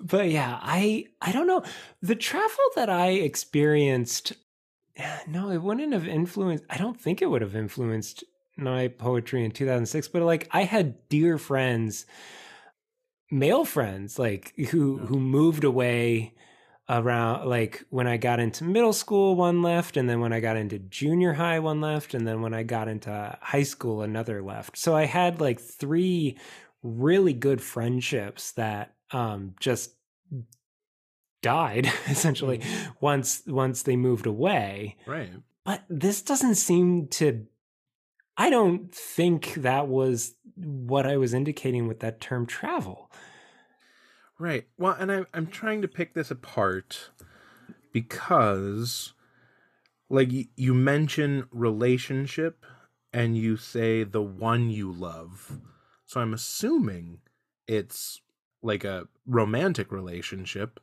but 0.02 0.30
yeah, 0.30 0.58
I 0.62 1.06
I 1.20 1.32
don't 1.32 1.46
know. 1.46 1.62
The 2.02 2.14
travel 2.16 2.64
that 2.76 2.88
I 2.90 3.08
experienced 3.10 4.32
no, 5.28 5.50
it 5.50 5.58
wouldn't 5.62 5.92
have 5.92 6.08
influenced 6.08 6.64
I 6.70 6.76
don't 6.76 7.00
think 7.00 7.22
it 7.22 7.26
would 7.26 7.42
have 7.42 7.56
influenced 7.56 8.25
my 8.56 8.88
poetry 8.88 9.44
in 9.44 9.52
2006, 9.52 10.08
but 10.08 10.22
like 10.22 10.48
I 10.50 10.64
had 10.64 11.08
dear 11.08 11.38
friends 11.38 12.06
male 13.30 13.64
friends 13.64 14.18
like 14.18 14.54
who 14.70 15.00
Yeah. 15.00 15.06
who 15.06 15.20
moved 15.20 15.64
away 15.64 16.34
around 16.88 17.47
like 17.47 17.85
when 17.90 18.07
I 18.07 18.16
got 18.16 18.40
into 18.40 18.64
middle 18.64 18.95
school 18.95 19.37
one 19.37 19.61
left 19.62 19.97
and 19.97 20.09
then 20.09 20.21
when 20.21 20.33
I 20.33 20.40
got 20.40 20.57
into 20.57 20.78
junior 20.78 21.35
high 21.35 21.59
one 21.59 21.80
left 21.80 22.14
and 22.14 22.26
then 22.26 22.40
when 22.40 22.54
I 22.54 22.62
got 22.62 22.88
into 22.88 23.37
high 23.42 23.62
school 23.62 24.02
another 24.02 24.42
left. 24.42 24.78
So 24.78 24.97
I 24.97 25.04
had 25.04 25.40
like 25.40 25.61
three 25.61 26.38
really 26.83 27.35
good 27.35 27.61
friendships 27.61 28.52
that 28.52 28.95
um 29.11 29.54
just 29.61 29.95
died 31.42 31.92
essentially 32.09 32.62
once 33.00 33.42
once 33.47 33.83
they 33.83 33.97
moved 33.97 34.26
away. 34.26 34.97
Right. 35.07 35.30
But 35.64 35.85
this 35.90 36.23
doesn't 36.23 36.54
seem 36.54 37.09
to 37.09 37.47
I 38.38 38.50
don't 38.50 38.95
think 38.95 39.54
that 39.54 39.88
was 39.88 40.35
what 40.57 41.07
I 41.07 41.16
was 41.16 41.35
indicating 41.35 41.87
with 41.87 42.00
that 42.00 42.21
term 42.21 42.47
travel. 42.47 43.11
Right. 44.38 44.68
Well, 44.78 44.97
and 44.99 45.11
I, 45.11 45.25
I'm 45.35 45.49
trying 45.49 45.83
to 45.83 45.88
pick 45.88 46.14
this 46.14 46.30
apart 46.30 47.11
because, 47.92 49.14
like, 50.09 50.30
you 50.57 50.75
mention 50.75 51.49
relationship 51.50 52.64
and 53.12 53.37
you 53.37 53.57
say 53.57 54.04
the 54.04 54.23
one 54.23 54.71
you 54.71 54.92
love. 54.92 55.59
So 56.07 56.21
I'm 56.21 56.35
assuming 56.35 57.18
it's 57.66 58.21
like 58.62 58.85
a 58.85 59.09
romantic 59.26 59.90
relationship, 59.90 60.80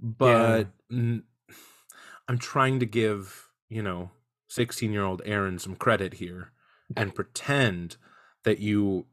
but 0.00 0.68
I'm 0.90 2.38
trying 2.38 2.80
to 2.80 2.86
give, 2.86 3.48
you 3.68 3.82
know, 3.82 4.10
16 4.48 4.92
year 4.92 5.04
old 5.04 5.22
Aaron 5.24 5.58
some 5.58 5.76
credit 5.76 6.14
here 6.14 6.52
and 6.96 7.14
pretend 7.14 7.96
that 8.44 8.58
you 8.58 9.06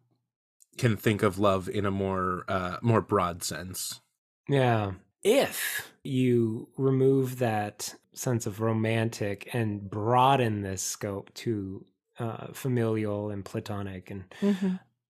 can 0.79 0.95
think 0.95 1.21
of 1.21 1.37
love 1.37 1.69
in 1.69 1.85
a 1.85 1.91
more 1.91 2.45
uh 2.47 2.77
more 2.81 3.01
broad 3.01 3.43
sense. 3.43 4.01
Yeah. 4.47 4.93
If 5.23 5.91
you 6.03 6.69
remove 6.77 7.39
that 7.39 7.93
sense 8.13 8.47
of 8.47 8.61
romantic 8.61 9.49
and 9.53 9.89
broaden 9.89 10.61
this 10.61 10.81
scope 10.81 11.33
to 11.33 11.85
uh, 12.17 12.47
familial 12.53 13.29
and 13.29 13.45
platonic 13.45 14.09
and 14.09 14.23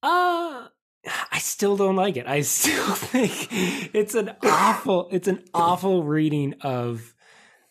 uh 0.04 0.68
I 1.32 1.40
still 1.40 1.78
don't 1.78 1.96
like 1.96 2.18
it. 2.18 2.28
I 2.28 2.42
still 2.58 2.94
think 2.94 3.48
it's 3.96 4.16
an 4.16 4.32
awful 4.44 5.08
it's 5.12 5.28
an 5.28 5.44
awful 5.54 6.04
reading 6.04 6.56
of 6.62 7.14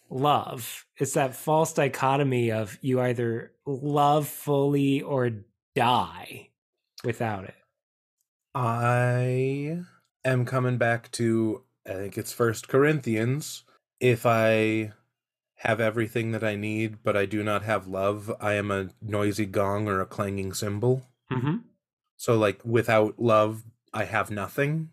love. 0.08 0.86
It's 0.96 1.14
that 1.14 1.34
false 1.34 1.72
dichotomy 1.72 2.52
of 2.52 2.78
you 2.80 3.00
either 3.00 3.52
love 3.66 4.28
fully 4.28 5.02
or 5.02 5.32
die 5.74 6.50
without 7.04 7.44
it. 7.44 7.54
I 8.54 9.82
am 10.24 10.44
coming 10.44 10.78
back 10.78 11.10
to 11.12 11.62
I 11.88 11.94
think 11.94 12.18
it's 12.18 12.32
First 12.32 12.68
Corinthians. 12.68 13.64
If 14.00 14.26
I 14.26 14.92
have 15.56 15.80
everything 15.80 16.32
that 16.32 16.44
I 16.44 16.54
need, 16.54 17.02
but 17.02 17.16
I 17.16 17.26
do 17.26 17.42
not 17.42 17.62
have 17.64 17.88
love, 17.88 18.32
I 18.40 18.54
am 18.54 18.70
a 18.70 18.90
noisy 19.02 19.46
gong 19.46 19.88
or 19.88 20.00
a 20.00 20.06
clanging 20.06 20.52
cymbal. 20.52 21.02
Mm-hmm. 21.32 21.56
So, 22.16 22.36
like, 22.36 22.60
without 22.64 23.18
love, 23.18 23.64
I 23.92 24.04
have 24.04 24.30
nothing. 24.30 24.90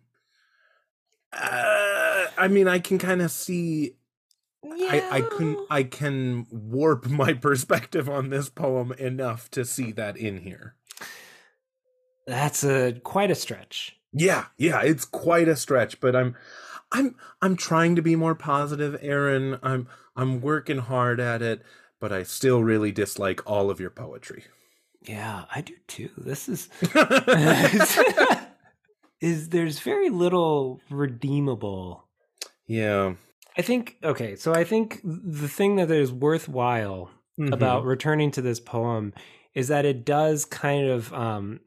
Uh, 1.33 2.25
I 2.37 2.47
mean, 2.47 2.67
I 2.67 2.79
can 2.79 2.97
kind 2.97 3.21
of 3.21 3.31
see. 3.31 3.95
Yeah. 4.63 4.87
I, 5.11 5.17
I 5.17 5.21
can 5.21 5.65
I 5.69 5.83
can 5.83 6.47
warp 6.49 7.05
my 7.09 7.33
perspective 7.33 8.09
on 8.09 8.29
this 8.29 8.49
poem 8.49 8.93
enough 8.93 9.51
to 9.51 9.65
see 9.65 9.91
that 9.91 10.17
in 10.17 10.39
here. 10.39 10.75
That's 12.27 12.63
a 12.63 12.93
quite 13.03 13.31
a 13.31 13.35
stretch. 13.35 13.97
Yeah, 14.13 14.45
yeah, 14.57 14.81
it's 14.81 15.05
quite 15.05 15.47
a 15.47 15.55
stretch, 15.55 15.99
but 15.99 16.15
I'm 16.15 16.35
I'm 16.91 17.15
I'm 17.41 17.55
trying 17.55 17.95
to 17.95 18.01
be 18.01 18.15
more 18.15 18.35
positive, 18.35 18.97
Aaron. 19.01 19.59
I'm 19.61 19.87
I'm 20.15 20.41
working 20.41 20.77
hard 20.79 21.19
at 21.19 21.41
it, 21.41 21.61
but 21.99 22.11
I 22.11 22.23
still 22.23 22.63
really 22.63 22.91
dislike 22.91 23.41
all 23.45 23.69
of 23.69 23.79
your 23.79 23.89
poetry. 23.89 24.45
Yeah, 25.01 25.45
I 25.53 25.61
do 25.61 25.73
too. 25.87 26.09
This 26.17 26.49
is 26.49 26.69
is 29.21 29.49
there's 29.49 29.79
very 29.79 30.09
little 30.09 30.81
redeemable. 30.89 32.07
Yeah. 32.67 33.15
I 33.57 33.61
think 33.61 33.97
okay, 34.03 34.35
so 34.35 34.53
I 34.53 34.63
think 34.63 35.01
the 35.03 35.47
thing 35.47 35.75
that 35.77 35.91
is 35.91 36.11
worthwhile 36.11 37.11
Mhm. 37.39 37.51
about 37.51 37.83
returning 37.83 38.31
to 38.31 38.41
this 38.41 38.61
poem 38.61 39.13
is 39.53 39.67
that 39.67 39.83
it 39.83 40.05
does 40.05 40.45
kind 40.45 40.87
of 40.87 41.13
um, 41.13 41.59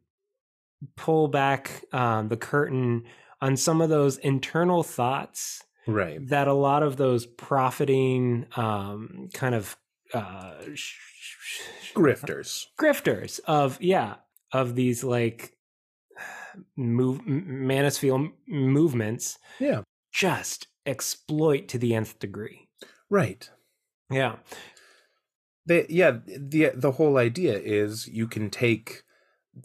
pull 0.97 1.28
back 1.28 1.85
um, 1.92 2.28
the 2.28 2.37
curtain 2.37 3.04
on 3.40 3.56
some 3.56 3.80
of 3.80 3.88
those 3.88 4.16
internal 4.18 4.82
thoughts 4.82 5.62
right. 5.87 6.18
that 6.28 6.49
a 6.49 6.52
lot 6.54 6.82
of 6.82 6.97
those 6.97 7.26
profiting 7.26 8.47
um, 8.56 9.28
kind 9.32 9.54
of 9.54 9.76
uh, 10.14 10.54
Grifters. 11.94 12.64
grifters 12.80 13.40
of 13.47 13.80
yeah 13.80 14.16
of 14.52 14.75
these 14.75 15.02
like 15.02 15.52
move 16.76 17.20
m- 17.26 17.47
manosphere 17.68 18.30
movements 18.47 19.38
Yeah. 19.58 19.82
just 20.12 20.68
exploit 20.87 21.68
to 21.68 21.78
the 21.78 21.94
nth 21.94 22.18
degree 22.18 22.68
Right. 23.11 23.49
yeah 24.11 24.37
They, 25.66 25.87
yeah, 25.88 26.18
the 26.26 26.73
the 26.75 26.92
whole 26.92 27.18
idea 27.18 27.58
is 27.58 28.06
you 28.06 28.26
can 28.26 28.49
take 28.50 29.02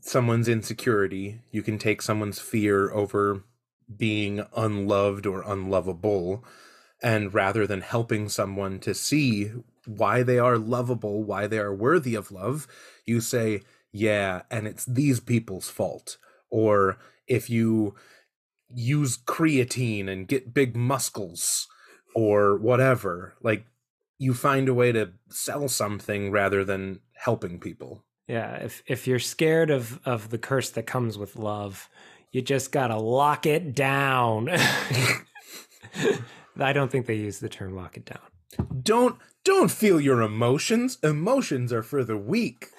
someone's 0.01 0.47
insecurity, 0.47 1.41
you 1.51 1.62
can 1.62 1.77
take 1.77 2.01
someone's 2.01 2.39
fear 2.39 2.91
over 2.91 3.43
being 3.95 4.45
unloved 4.55 5.25
or 5.25 5.43
unlovable, 5.45 6.43
and 7.01 7.33
rather 7.33 7.67
than 7.67 7.81
helping 7.81 8.29
someone 8.29 8.79
to 8.79 8.93
see 8.93 9.51
why 9.85 10.23
they 10.23 10.39
are 10.39 10.57
lovable, 10.57 11.23
why 11.23 11.47
they 11.47 11.59
are 11.59 11.73
worthy 11.73 12.15
of 12.15 12.31
love, 12.31 12.67
you 13.05 13.19
say, 13.19 13.62
yeah, 13.91 14.43
and 14.50 14.67
it's 14.67 14.85
these 14.85 15.19
people's 15.19 15.69
fault. 15.69 16.17
Or 16.50 16.97
if 17.27 17.50
you 17.50 17.95
use 18.73 19.17
creatine 19.17 20.09
and 20.09 20.27
get 20.27 20.53
big 20.53 20.75
muscles 20.75 21.67
or 22.15 22.57
whatever, 22.57 23.35
like 23.41 23.65
you 24.17 24.33
find 24.33 24.69
a 24.69 24.73
way 24.73 24.91
to 24.91 25.12
sell 25.29 25.67
something 25.67 26.31
rather 26.31 26.63
than 26.63 27.01
helping 27.13 27.59
people. 27.59 28.03
Yeah, 28.27 28.56
if 28.56 28.84
if 28.88 29.08
you're 29.08 29.20
scared 29.20 29.70
of 29.70 30.00
of 30.06 30.30
the 30.30 30.38
curse 30.38 30.70
that 30.72 30.84
comes 30.84 31.18
with 31.18 31.36
love, 31.36 31.89
you 32.32 32.42
just 32.42 32.72
gotta 32.72 32.98
lock 32.98 33.46
it 33.46 33.75
down. 33.75 34.50
I 36.60 36.74
don't 36.74 36.92
think 36.92 37.06
they 37.06 37.15
use 37.15 37.39
the 37.39 37.50
term 37.50 37.75
"lock 37.75 37.98
it 37.98 38.06
down." 38.06 38.22
Don't 38.82 39.18
don't 39.44 39.71
feel 39.71 40.00
your 40.00 40.21
emotions. 40.21 40.97
Emotions 41.04 41.74
are 41.74 41.84
for 41.84 42.04
the 42.04 42.17
weak. 42.17 42.69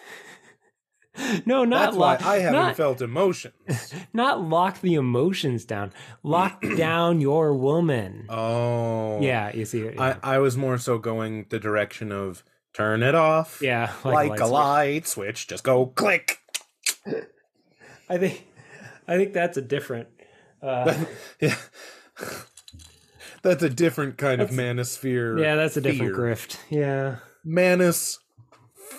No, 1.46 1.64
not 1.64 1.86
That's 1.86 1.96
why 1.96 2.12
lock. 2.12 2.22
I 2.26 2.36
haven't 2.38 2.52
not, 2.60 2.76
felt 2.76 3.00
emotions. 3.00 3.94
not 4.12 4.42
lock 4.42 4.80
the 4.80 4.94
emotions 4.94 5.64
down. 5.64 5.92
Lock 6.22 6.60
down 6.76 7.20
your 7.20 7.54
woman. 7.54 8.26
Oh. 8.28 9.20
Yeah, 9.20 9.54
you 9.54 9.64
see. 9.64 9.90
I, 9.96 10.16
I 10.22 10.38
was 10.38 10.56
more 10.56 10.76
so 10.76 10.98
going 10.98 11.46
the 11.50 11.60
direction 11.60 12.10
of 12.10 12.42
turn 12.74 13.02
it 13.02 13.14
off. 13.14 13.60
yeah 13.62 13.92
Like, 14.04 14.40
a 14.40 14.46
light 14.46 14.50
light 14.50 15.06
switch. 15.06 15.46
Just 15.46 15.64
go 15.64 15.86
click. 15.86 16.38
I 18.08 18.18
think, 18.18 18.46
I 19.08 19.16
think 19.16 19.32
that's 19.32 19.56
a 19.56 19.62
different. 19.62 20.08
Uh, 20.62 21.04
Yeah. 21.40 21.56
That's 23.42 23.62
a 23.62 23.68
different 23.68 24.16
kind 24.16 24.40
of 24.40 24.50
manosphere. 24.50 25.38
yeah, 25.38 25.54
that's 25.56 25.76
a 25.76 25.80
different 25.82 26.14
fear. 26.14 26.24
grift. 26.34 26.56
Yeah. 26.70 27.16
Manos 27.44 28.18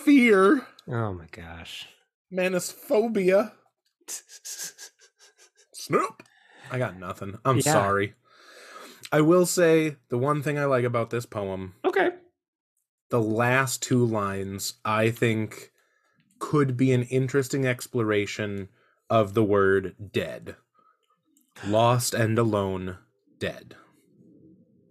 fear. 0.04 0.68
Oh 0.88 1.14
my 1.14 1.26
gosh. 1.32 1.88
Manosphobia. 2.32 3.54
Snoop. 5.74 6.22
I 6.72 6.78
got 6.78 6.98
nothing. 7.00 7.40
I'm 7.44 7.58
Yeah. 7.58 7.64
sorry. 7.74 8.14
I 9.12 9.22
will 9.22 9.46
say 9.48 9.96
the 10.10 10.18
one 10.18 10.42
thing 10.44 10.60
I 10.60 10.66
like 10.66 10.84
about 10.84 11.10
this 11.10 11.26
poem. 11.26 11.74
The 13.10 13.22
last 13.22 13.82
two 13.82 14.04
lines, 14.04 14.76
I 14.84 15.12
think 15.12 15.72
could 16.40 16.76
be 16.76 16.92
an 16.92 17.04
interesting 17.04 17.66
exploration 17.66 18.70
of 19.10 19.34
the 19.34 19.44
word 19.44 19.96
dead. 20.12 20.56
Lost 21.66 22.14
and 22.14 22.38
alone, 22.38 22.98
dead. 23.40 23.76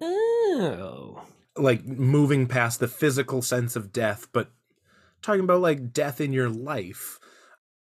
Oh. 0.01 1.23
Like 1.57 1.85
moving 1.85 2.47
past 2.47 2.81
the 2.81 2.89
physical 2.89 3.43
sense 3.43 3.77
of 3.77 3.93
death, 3.93 4.29
but 4.33 4.51
talking 5.23 5.45
about 5.45 5.61
like 5.61 5.93
death 5.93 6.21
in 6.21 6.33
your 6.33 6.49
life. 6.49 7.19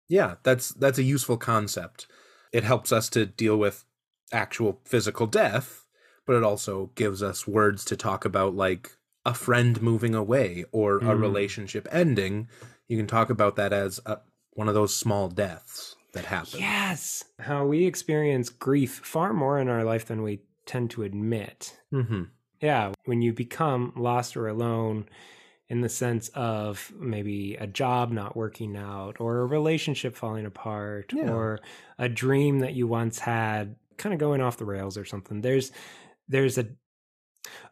Yeah, 0.08 0.36
that's 0.42 0.70
that's 0.70 0.98
a 0.98 1.02
useful 1.02 1.36
concept. 1.36 2.06
It 2.52 2.64
helps 2.64 2.92
us 2.92 3.08
to 3.10 3.24
deal 3.24 3.56
with 3.56 3.84
actual 4.32 4.80
physical 4.84 5.26
death, 5.26 5.86
but 6.26 6.36
it 6.36 6.42
also 6.42 6.90
gives 6.94 7.22
us 7.22 7.46
words 7.46 7.84
to 7.86 7.96
talk 7.96 8.24
about 8.24 8.54
like 8.54 8.96
a 9.24 9.34
friend 9.34 9.80
moving 9.80 10.14
away 10.14 10.64
or 10.72 10.96
a 10.98 11.00
Mm. 11.14 11.20
relationship 11.20 11.86
ending. 11.92 12.48
You 12.88 12.96
can 12.96 13.06
talk 13.06 13.30
about 13.30 13.56
that 13.56 13.72
as 13.72 14.00
a, 14.06 14.18
one 14.54 14.68
of 14.68 14.74
those 14.74 14.94
small 14.94 15.28
deaths 15.28 15.96
that 16.12 16.24
happen. 16.26 16.60
Yes. 16.60 17.24
How 17.38 17.64
we 17.66 17.86
experience 17.86 18.48
grief 18.50 19.00
far 19.04 19.32
more 19.32 19.58
in 19.58 19.68
our 19.68 19.84
life 19.84 20.06
than 20.06 20.22
we 20.22 20.40
tend 20.66 20.90
to 20.90 21.02
admit. 21.04 21.78
hmm 21.90 22.24
Yeah. 22.60 22.92
When 23.06 23.22
you 23.22 23.32
become 23.32 23.92
lost 23.96 24.36
or 24.36 24.48
alone 24.48 25.06
in 25.68 25.80
the 25.80 25.88
sense 25.88 26.28
of 26.34 26.92
maybe 26.98 27.54
a 27.56 27.66
job 27.66 28.10
not 28.12 28.36
working 28.36 28.76
out 28.76 29.20
or 29.20 29.38
a 29.40 29.46
relationship 29.46 30.14
falling 30.16 30.44
apart 30.44 31.12
Yeah. 31.14 31.30
or 31.32 31.60
a 31.98 32.08
dream 32.08 32.58
that 32.58 32.74
you 32.74 32.86
once 32.86 33.18
had 33.20 33.76
kind 33.96 34.12
of 34.12 34.18
going 34.20 34.40
off 34.42 34.58
the 34.58 34.64
rails 34.66 34.98
or 34.98 35.04
something. 35.06 35.40
There's, 35.40 35.72
there's 36.28 36.58
a, 36.58 36.66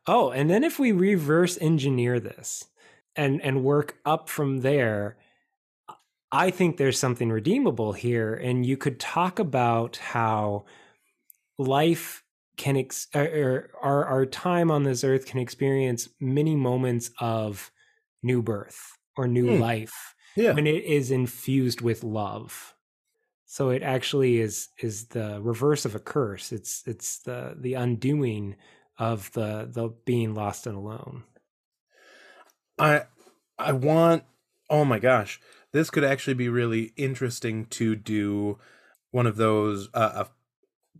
oh, 0.06 0.30
and 0.30 0.50
then 0.50 0.64
if 0.64 0.78
we 0.78 0.92
reverse 0.92 1.58
engineer 1.60 2.20
this 2.20 2.68
and, 3.16 3.40
and 3.42 3.64
work 3.64 3.98
up 4.04 4.28
from 4.28 4.60
there, 4.60 5.18
I 6.32 6.50
think 6.50 6.76
there's 6.76 6.98
something 6.98 7.30
redeemable 7.30 7.92
here. 7.92 8.34
And 8.34 8.64
you 8.64 8.76
could 8.76 9.00
talk 9.00 9.38
about 9.38 9.96
how 9.96 10.64
life 11.58 12.24
can, 12.56 12.76
ex- 12.76 13.08
or, 13.14 13.24
or 13.24 13.70
our, 13.82 14.04
our 14.06 14.26
time 14.26 14.70
on 14.70 14.84
this 14.84 15.04
earth 15.04 15.26
can 15.26 15.40
experience 15.40 16.08
many 16.20 16.56
moments 16.56 17.10
of 17.20 17.70
new 18.22 18.42
birth 18.42 18.98
or 19.16 19.28
new 19.28 19.50
Hmm. 19.56 19.60
life 19.60 20.14
Yeah. 20.36 20.52
when 20.52 20.66
it 20.66 20.84
is 20.84 21.10
infused 21.10 21.80
with 21.80 22.04
love. 22.04 22.74
So 23.46 23.70
it 23.70 23.82
actually 23.82 24.38
is 24.40 24.68
is 24.80 25.08
the 25.08 25.40
reverse 25.42 25.84
of 25.84 25.94
a 25.94 26.00
curse. 26.00 26.52
It's 26.52 26.86
it's 26.86 27.20
the 27.22 27.56
the 27.58 27.74
undoing 27.74 28.56
of 29.00 29.32
the 29.32 29.66
the 29.68 29.88
being 30.04 30.34
lost 30.34 30.66
and 30.68 30.76
alone. 30.76 31.24
I 32.78 33.04
I 33.58 33.72
want 33.72 34.24
oh 34.68 34.84
my 34.84 35.00
gosh, 35.00 35.40
this 35.72 35.90
could 35.90 36.04
actually 36.04 36.34
be 36.34 36.48
really 36.48 36.92
interesting 36.96 37.64
to 37.66 37.96
do 37.96 38.58
one 39.10 39.26
of 39.26 39.36
those 39.36 39.88
uh, 39.94 40.12
uh 40.14 40.24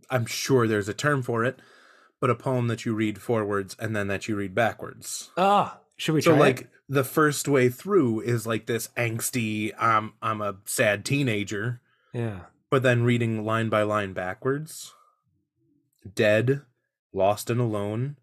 I'm 0.09 0.25
sure 0.25 0.67
there's 0.67 0.89
a 0.89 0.93
term 0.93 1.21
for 1.21 1.45
it, 1.45 1.59
but 2.19 2.29
a 2.29 2.35
poem 2.35 2.67
that 2.67 2.85
you 2.85 2.93
read 2.93 3.21
forwards 3.21 3.77
and 3.79 3.95
then 3.95 4.07
that 4.07 4.27
you 4.27 4.35
read 4.35 4.53
backwards. 4.53 5.29
Ah, 5.37 5.79
should 5.95 6.15
we 6.15 6.21
try? 6.21 6.33
So 6.33 6.39
like 6.39 6.61
it? 6.61 6.69
the 6.89 7.03
first 7.05 7.47
way 7.47 7.69
through 7.69 8.21
is 8.21 8.47
like 8.47 8.65
this 8.65 8.89
angsty 8.97 9.71
I'm 9.77 10.13
I'm 10.21 10.41
a 10.41 10.57
sad 10.65 11.05
teenager, 11.05 11.81
Yeah. 12.13 12.41
but 12.71 12.81
then 12.81 13.03
reading 13.03 13.45
line 13.45 13.69
by 13.69 13.83
line 13.83 14.13
backwards. 14.13 14.91
Dead, 16.15 16.63
lost 17.13 17.49
and 17.49 17.59
alone, 17.59 18.17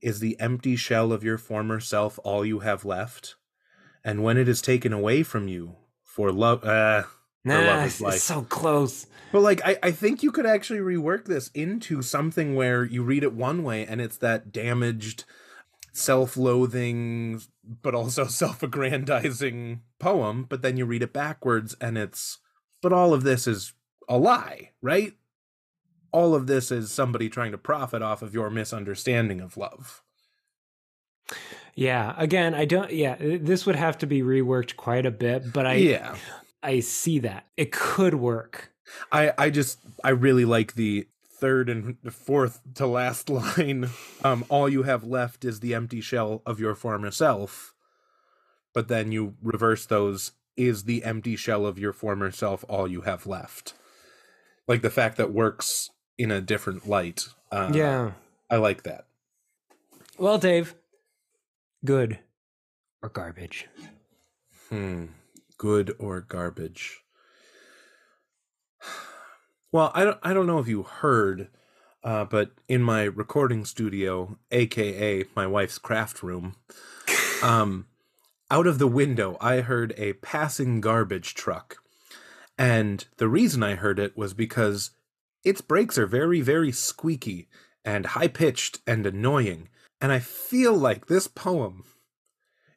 is 0.00 0.20
the 0.20 0.38
empty 0.40 0.76
shell 0.76 1.12
of 1.12 1.24
your 1.24 1.38
former 1.38 1.80
self 1.80 2.18
all 2.24 2.44
you 2.44 2.60
have 2.60 2.84
left? 2.84 3.36
And 4.04 4.22
when 4.22 4.36
it 4.36 4.48
is 4.48 4.62
taken 4.62 4.92
away 4.92 5.22
from 5.22 5.48
you, 5.48 5.76
for 6.02 6.32
love 6.32 6.64
uh 6.64 7.04
Nah, 7.44 7.60
love 7.60 7.86
is 7.86 8.00
life. 8.00 8.14
it's 8.14 8.24
so 8.24 8.42
close. 8.42 9.06
But 9.32 9.40
like 9.40 9.60
I, 9.64 9.78
I 9.82 9.90
think 9.90 10.22
you 10.22 10.32
could 10.32 10.46
actually 10.46 10.80
rework 10.80 11.26
this 11.26 11.50
into 11.54 12.02
something 12.02 12.54
where 12.54 12.84
you 12.84 13.02
read 13.02 13.22
it 13.22 13.32
one 13.32 13.62
way 13.62 13.86
and 13.86 14.00
it's 14.00 14.18
that 14.18 14.52
damaged 14.52 15.24
self-loathing 15.92 17.40
but 17.82 17.94
also 17.94 18.24
self-aggrandizing 18.26 19.82
poem, 19.98 20.44
but 20.48 20.62
then 20.62 20.76
you 20.76 20.84
read 20.84 21.02
it 21.02 21.12
backwards 21.12 21.76
and 21.80 21.96
it's 21.98 22.38
but 22.80 22.92
all 22.92 23.12
of 23.12 23.22
this 23.22 23.46
is 23.46 23.72
a 24.08 24.18
lie, 24.18 24.70
right? 24.80 25.14
All 26.12 26.34
of 26.34 26.46
this 26.46 26.70
is 26.70 26.90
somebody 26.90 27.28
trying 27.28 27.52
to 27.52 27.58
profit 27.58 28.02
off 28.02 28.22
of 28.22 28.34
your 28.34 28.50
misunderstanding 28.50 29.40
of 29.40 29.56
love. 29.56 30.02
Yeah. 31.74 32.14
Again, 32.16 32.54
I 32.54 32.64
don't. 32.64 32.92
Yeah, 32.92 33.16
this 33.18 33.66
would 33.66 33.76
have 33.76 33.98
to 33.98 34.06
be 34.06 34.22
reworked 34.22 34.76
quite 34.76 35.06
a 35.06 35.10
bit, 35.10 35.52
but 35.52 35.66
I 35.66 35.74
yeah. 35.74 36.16
I 36.62 36.80
see 36.80 37.18
that 37.20 37.46
it 37.56 37.70
could 37.72 38.14
work. 38.14 38.72
I 39.12 39.32
I 39.38 39.50
just 39.50 39.78
I 40.02 40.10
really 40.10 40.44
like 40.44 40.74
the 40.74 41.06
third 41.38 41.68
and 41.68 41.96
fourth 42.10 42.60
to 42.74 42.86
last 42.86 43.30
line. 43.30 43.90
Um, 44.24 44.44
all 44.48 44.68
you 44.68 44.82
have 44.82 45.04
left 45.04 45.44
is 45.44 45.60
the 45.60 45.74
empty 45.74 46.00
shell 46.00 46.42
of 46.44 46.58
your 46.60 46.74
former 46.74 47.10
self. 47.10 47.74
But 48.74 48.88
then 48.88 49.12
you 49.12 49.34
reverse 49.42 49.86
those. 49.86 50.32
Is 50.56 50.84
the 50.84 51.04
empty 51.04 51.36
shell 51.36 51.64
of 51.64 51.78
your 51.78 51.92
former 51.92 52.32
self 52.32 52.64
all 52.68 52.88
you 52.88 53.02
have 53.02 53.26
left? 53.26 53.74
Like 54.66 54.82
the 54.82 54.90
fact 54.90 55.16
that 55.16 55.32
works 55.32 55.90
in 56.18 56.30
a 56.30 56.40
different 56.40 56.88
light. 56.88 57.28
Uh, 57.50 57.70
yeah. 57.72 58.12
I 58.50 58.56
like 58.56 58.82
that. 58.82 59.06
Well, 60.18 60.36
Dave, 60.36 60.74
good 61.84 62.18
or 63.00 63.08
garbage? 63.08 63.68
Hmm. 64.68 65.06
Good 65.56 65.94
or 65.98 66.20
garbage? 66.20 67.00
Well, 69.70 69.92
I 69.94 70.04
don't. 70.04 70.18
I 70.22 70.32
don't 70.32 70.46
know 70.46 70.60
if 70.60 70.66
you 70.66 70.82
heard, 70.82 71.48
uh, 72.02 72.24
but 72.24 72.52
in 72.68 72.82
my 72.82 73.02
recording 73.02 73.66
studio, 73.66 74.38
aka 74.50 75.26
my 75.36 75.46
wife's 75.46 75.76
craft 75.76 76.22
room, 76.22 76.56
um, 77.42 77.84
out 78.50 78.66
of 78.66 78.78
the 78.78 78.86
window, 78.86 79.36
I 79.42 79.60
heard 79.60 79.92
a 79.98 80.14
passing 80.14 80.80
garbage 80.80 81.34
truck, 81.34 81.82
and 82.56 83.04
the 83.18 83.28
reason 83.28 83.62
I 83.62 83.74
heard 83.74 83.98
it 83.98 84.16
was 84.16 84.32
because 84.32 84.92
its 85.44 85.60
brakes 85.60 85.98
are 85.98 86.06
very, 86.06 86.40
very 86.40 86.72
squeaky 86.72 87.48
and 87.84 88.06
high 88.06 88.28
pitched 88.28 88.80
and 88.86 89.06
annoying, 89.06 89.68
and 90.00 90.12
I 90.12 90.18
feel 90.18 90.74
like 90.74 91.06
this 91.06 91.26
poem, 91.26 91.84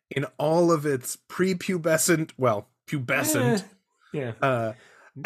in 0.10 0.26
all 0.38 0.71
of 0.71 0.86
its 0.86 1.17
prepubescent, 1.30 2.32
well, 2.38 2.69
pubescent. 2.88 3.62
Eh, 3.62 3.65
yeah. 4.13 4.32
Uh, 4.41 4.74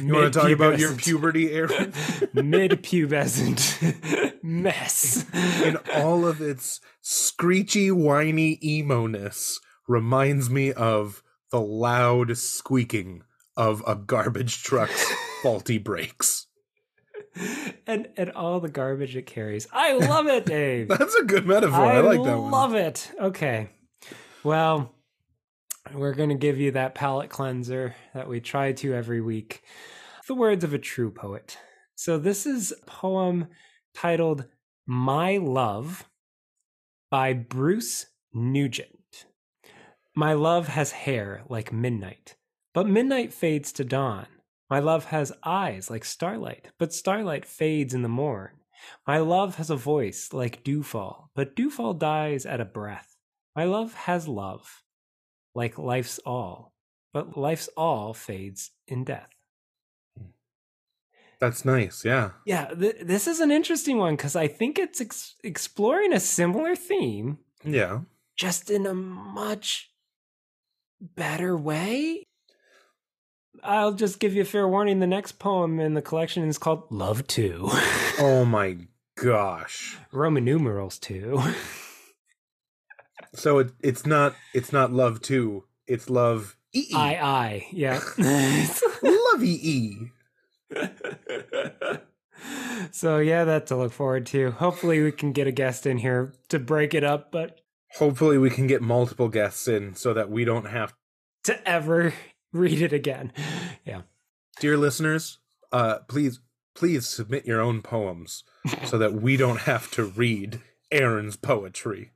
you 0.00 0.12
want 0.14 0.32
to 0.32 0.40
talk 0.40 0.50
about 0.50 0.78
your 0.78 0.94
puberty, 0.94 1.52
Aaron? 1.52 1.92
Mid 2.32 2.82
pubescent 2.82 4.34
mess. 4.42 5.26
in 5.62 5.78
all 5.94 6.26
of 6.26 6.40
its 6.40 6.80
screechy, 7.00 7.90
whiny 7.90 8.58
emo 8.62 9.06
ness, 9.06 9.60
reminds 9.88 10.48
me 10.50 10.72
of 10.72 11.22
the 11.50 11.60
loud 11.60 12.36
squeaking 12.36 13.22
of 13.56 13.82
a 13.86 13.94
garbage 13.94 14.62
truck's 14.62 15.12
faulty 15.42 15.78
brakes. 15.78 16.46
and 17.86 18.08
and 18.16 18.30
all 18.32 18.60
the 18.60 18.68
garbage 18.68 19.16
it 19.16 19.26
carries. 19.26 19.66
I 19.72 19.94
love 19.94 20.26
it, 20.26 20.46
Dave. 20.46 20.88
That's 20.98 21.14
a 21.14 21.24
good 21.24 21.46
metaphor. 21.46 21.80
I, 21.80 22.00
like 22.00 22.22
that 22.22 22.38
one. 22.38 22.50
love 22.50 22.74
it. 22.74 23.10
Okay. 23.20 23.70
Well, 24.44 24.94
we're 25.94 26.14
going 26.14 26.28
to 26.28 26.34
give 26.34 26.58
you 26.58 26.72
that 26.72 26.94
palate 26.94 27.30
cleanser 27.30 27.94
that 28.14 28.28
we 28.28 28.40
try 28.40 28.72
to 28.72 28.94
every 28.94 29.20
week. 29.20 29.62
The 30.28 30.34
words 30.34 30.64
of 30.64 30.72
a 30.72 30.78
true 30.78 31.10
poet. 31.10 31.58
So 31.94 32.18
this 32.18 32.46
is 32.46 32.72
a 32.72 32.84
poem 32.86 33.48
titled 33.94 34.46
My 34.86 35.36
Love 35.36 36.08
by 37.10 37.32
Bruce 37.32 38.06
Nugent. 38.32 39.26
My 40.14 40.32
love 40.32 40.68
has 40.68 40.92
hair 40.92 41.42
like 41.48 41.72
midnight, 41.72 42.36
but 42.74 42.86
midnight 42.86 43.32
fades 43.32 43.72
to 43.72 43.84
dawn. 43.84 44.26
My 44.72 44.78
love 44.78 45.04
has 45.04 45.34
eyes 45.44 45.90
like 45.90 46.02
starlight, 46.02 46.68
but 46.78 46.94
starlight 46.94 47.44
fades 47.44 47.92
in 47.92 48.00
the 48.00 48.08
morn. 48.08 48.52
My 49.06 49.18
love 49.18 49.56
has 49.56 49.68
a 49.68 49.76
voice 49.76 50.32
like 50.32 50.64
dewfall, 50.64 51.28
but 51.34 51.54
dewfall 51.54 51.92
dies 51.92 52.46
at 52.46 52.58
a 52.58 52.64
breath. 52.64 53.14
My 53.54 53.64
love 53.64 53.92
has 53.92 54.26
love, 54.26 54.82
like 55.54 55.76
life's 55.76 56.18
all, 56.24 56.72
but 57.12 57.36
life's 57.36 57.68
all 57.76 58.14
fades 58.14 58.70
in 58.88 59.04
death. 59.04 59.28
That's 61.38 61.66
nice. 61.66 62.02
Yeah. 62.02 62.30
Yeah, 62.46 62.68
th- 62.68 62.96
this 63.02 63.26
is 63.26 63.40
an 63.40 63.50
interesting 63.50 63.98
one 63.98 64.16
because 64.16 64.36
I 64.36 64.48
think 64.48 64.78
it's 64.78 65.02
ex- 65.02 65.34
exploring 65.44 66.14
a 66.14 66.18
similar 66.20 66.74
theme, 66.76 67.40
Yeah. 67.62 68.00
just 68.38 68.70
in 68.70 68.86
a 68.86 68.94
much 68.94 69.92
better 70.98 71.58
way. 71.58 72.24
I'll 73.62 73.92
just 73.92 74.18
give 74.18 74.34
you 74.34 74.42
a 74.42 74.46
fair 74.46 74.66
warning. 74.66 74.98
The 75.00 75.06
next 75.06 75.38
poem 75.38 75.78
in 75.78 75.94
the 75.94 76.02
collection 76.02 76.48
is 76.48 76.58
called 76.58 76.84
Love 76.90 77.26
2. 77.26 77.70
Oh 78.18 78.44
my 78.44 78.76
gosh. 79.16 79.96
Roman 80.12 80.44
numerals 80.44 80.98
2. 80.98 81.40
So 83.34 83.58
it, 83.58 83.72
it's 83.80 84.04
not 84.04 84.34
it's 84.52 84.72
not 84.72 84.92
love 84.92 85.20
two. 85.22 85.64
It's 85.86 86.10
love 86.10 86.56
e 86.74 86.90
I, 86.94 87.14
I, 87.16 87.66
yeah. 87.72 88.00
love 89.02 89.42
e. 89.42 90.10
so, 92.90 93.18
yeah, 93.18 93.44
that's 93.44 93.68
to 93.68 93.76
look 93.76 93.92
forward 93.92 94.26
to. 94.26 94.52
Hopefully, 94.52 95.02
we 95.02 95.12
can 95.12 95.32
get 95.32 95.46
a 95.46 95.52
guest 95.52 95.86
in 95.86 95.98
here 95.98 96.32
to 96.48 96.58
break 96.58 96.94
it 96.94 97.04
up, 97.04 97.30
but 97.30 97.60
Hopefully, 97.96 98.38
we 98.38 98.48
can 98.48 98.66
get 98.66 98.80
multiple 98.80 99.28
guests 99.28 99.68
in 99.68 99.94
so 99.94 100.14
that 100.14 100.30
we 100.30 100.44
don't 100.46 100.66
have 100.66 100.94
to 101.44 101.68
ever 101.68 102.14
read 102.52 102.82
it 102.82 102.92
again. 102.92 103.32
Yeah. 103.84 104.02
dear 104.60 104.76
listeners, 104.76 105.38
uh, 105.72 105.98
please, 106.08 106.40
please 106.74 107.06
submit 107.06 107.46
your 107.46 107.60
own 107.60 107.82
poems 107.82 108.44
so 108.84 108.98
that 108.98 109.14
we 109.14 109.36
don't 109.36 109.60
have 109.62 109.90
to 109.92 110.04
read 110.04 110.60
Aaron's 110.90 111.36
poetry. 111.36 112.12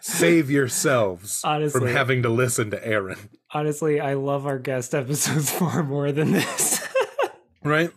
Save 0.00 0.50
yourselves 0.50 1.40
Honestly. 1.44 1.80
from 1.80 1.88
having 1.88 2.22
to 2.22 2.28
listen 2.28 2.70
to 2.70 2.86
Aaron. 2.86 3.30
Honestly, 3.52 4.00
I 4.00 4.14
love 4.14 4.46
our 4.46 4.58
guest 4.58 4.94
episodes 4.94 5.50
far 5.58 5.82
more 5.82 6.12
than 6.12 6.32
this. 6.32 6.86
Right? 7.62 7.90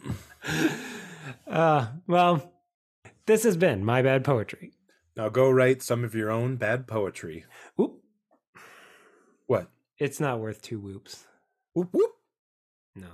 uh, 1.48 1.88
well, 2.08 2.54
this 3.26 3.44
has 3.44 3.58
been 3.58 3.84
My 3.84 4.02
Bad 4.02 4.24
Poetry. 4.24 4.72
Now 5.16 5.30
go 5.30 5.50
write 5.50 5.82
some 5.82 6.04
of 6.04 6.16
your 6.16 6.32
own 6.32 6.56
bad 6.58 6.88
poetry. 6.88 7.44
Oop, 7.80 8.02
What? 9.48 9.68
it's 9.98 10.20
not 10.20 10.40
worth 10.40 10.62
two 10.62 10.80
whoops. 10.80 11.26
Whoop 11.78 11.94
whoop. 11.94 12.10
No. 12.96 13.10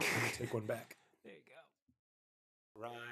Take 0.36 0.52
one 0.52 0.66
back. 0.66 0.96
There 1.22 1.32
you 1.32 1.38
go. 1.46 2.82
Rhyme 2.82 2.90
free 2.90 2.98
doesn't 2.98 3.06
matter. 3.06 3.11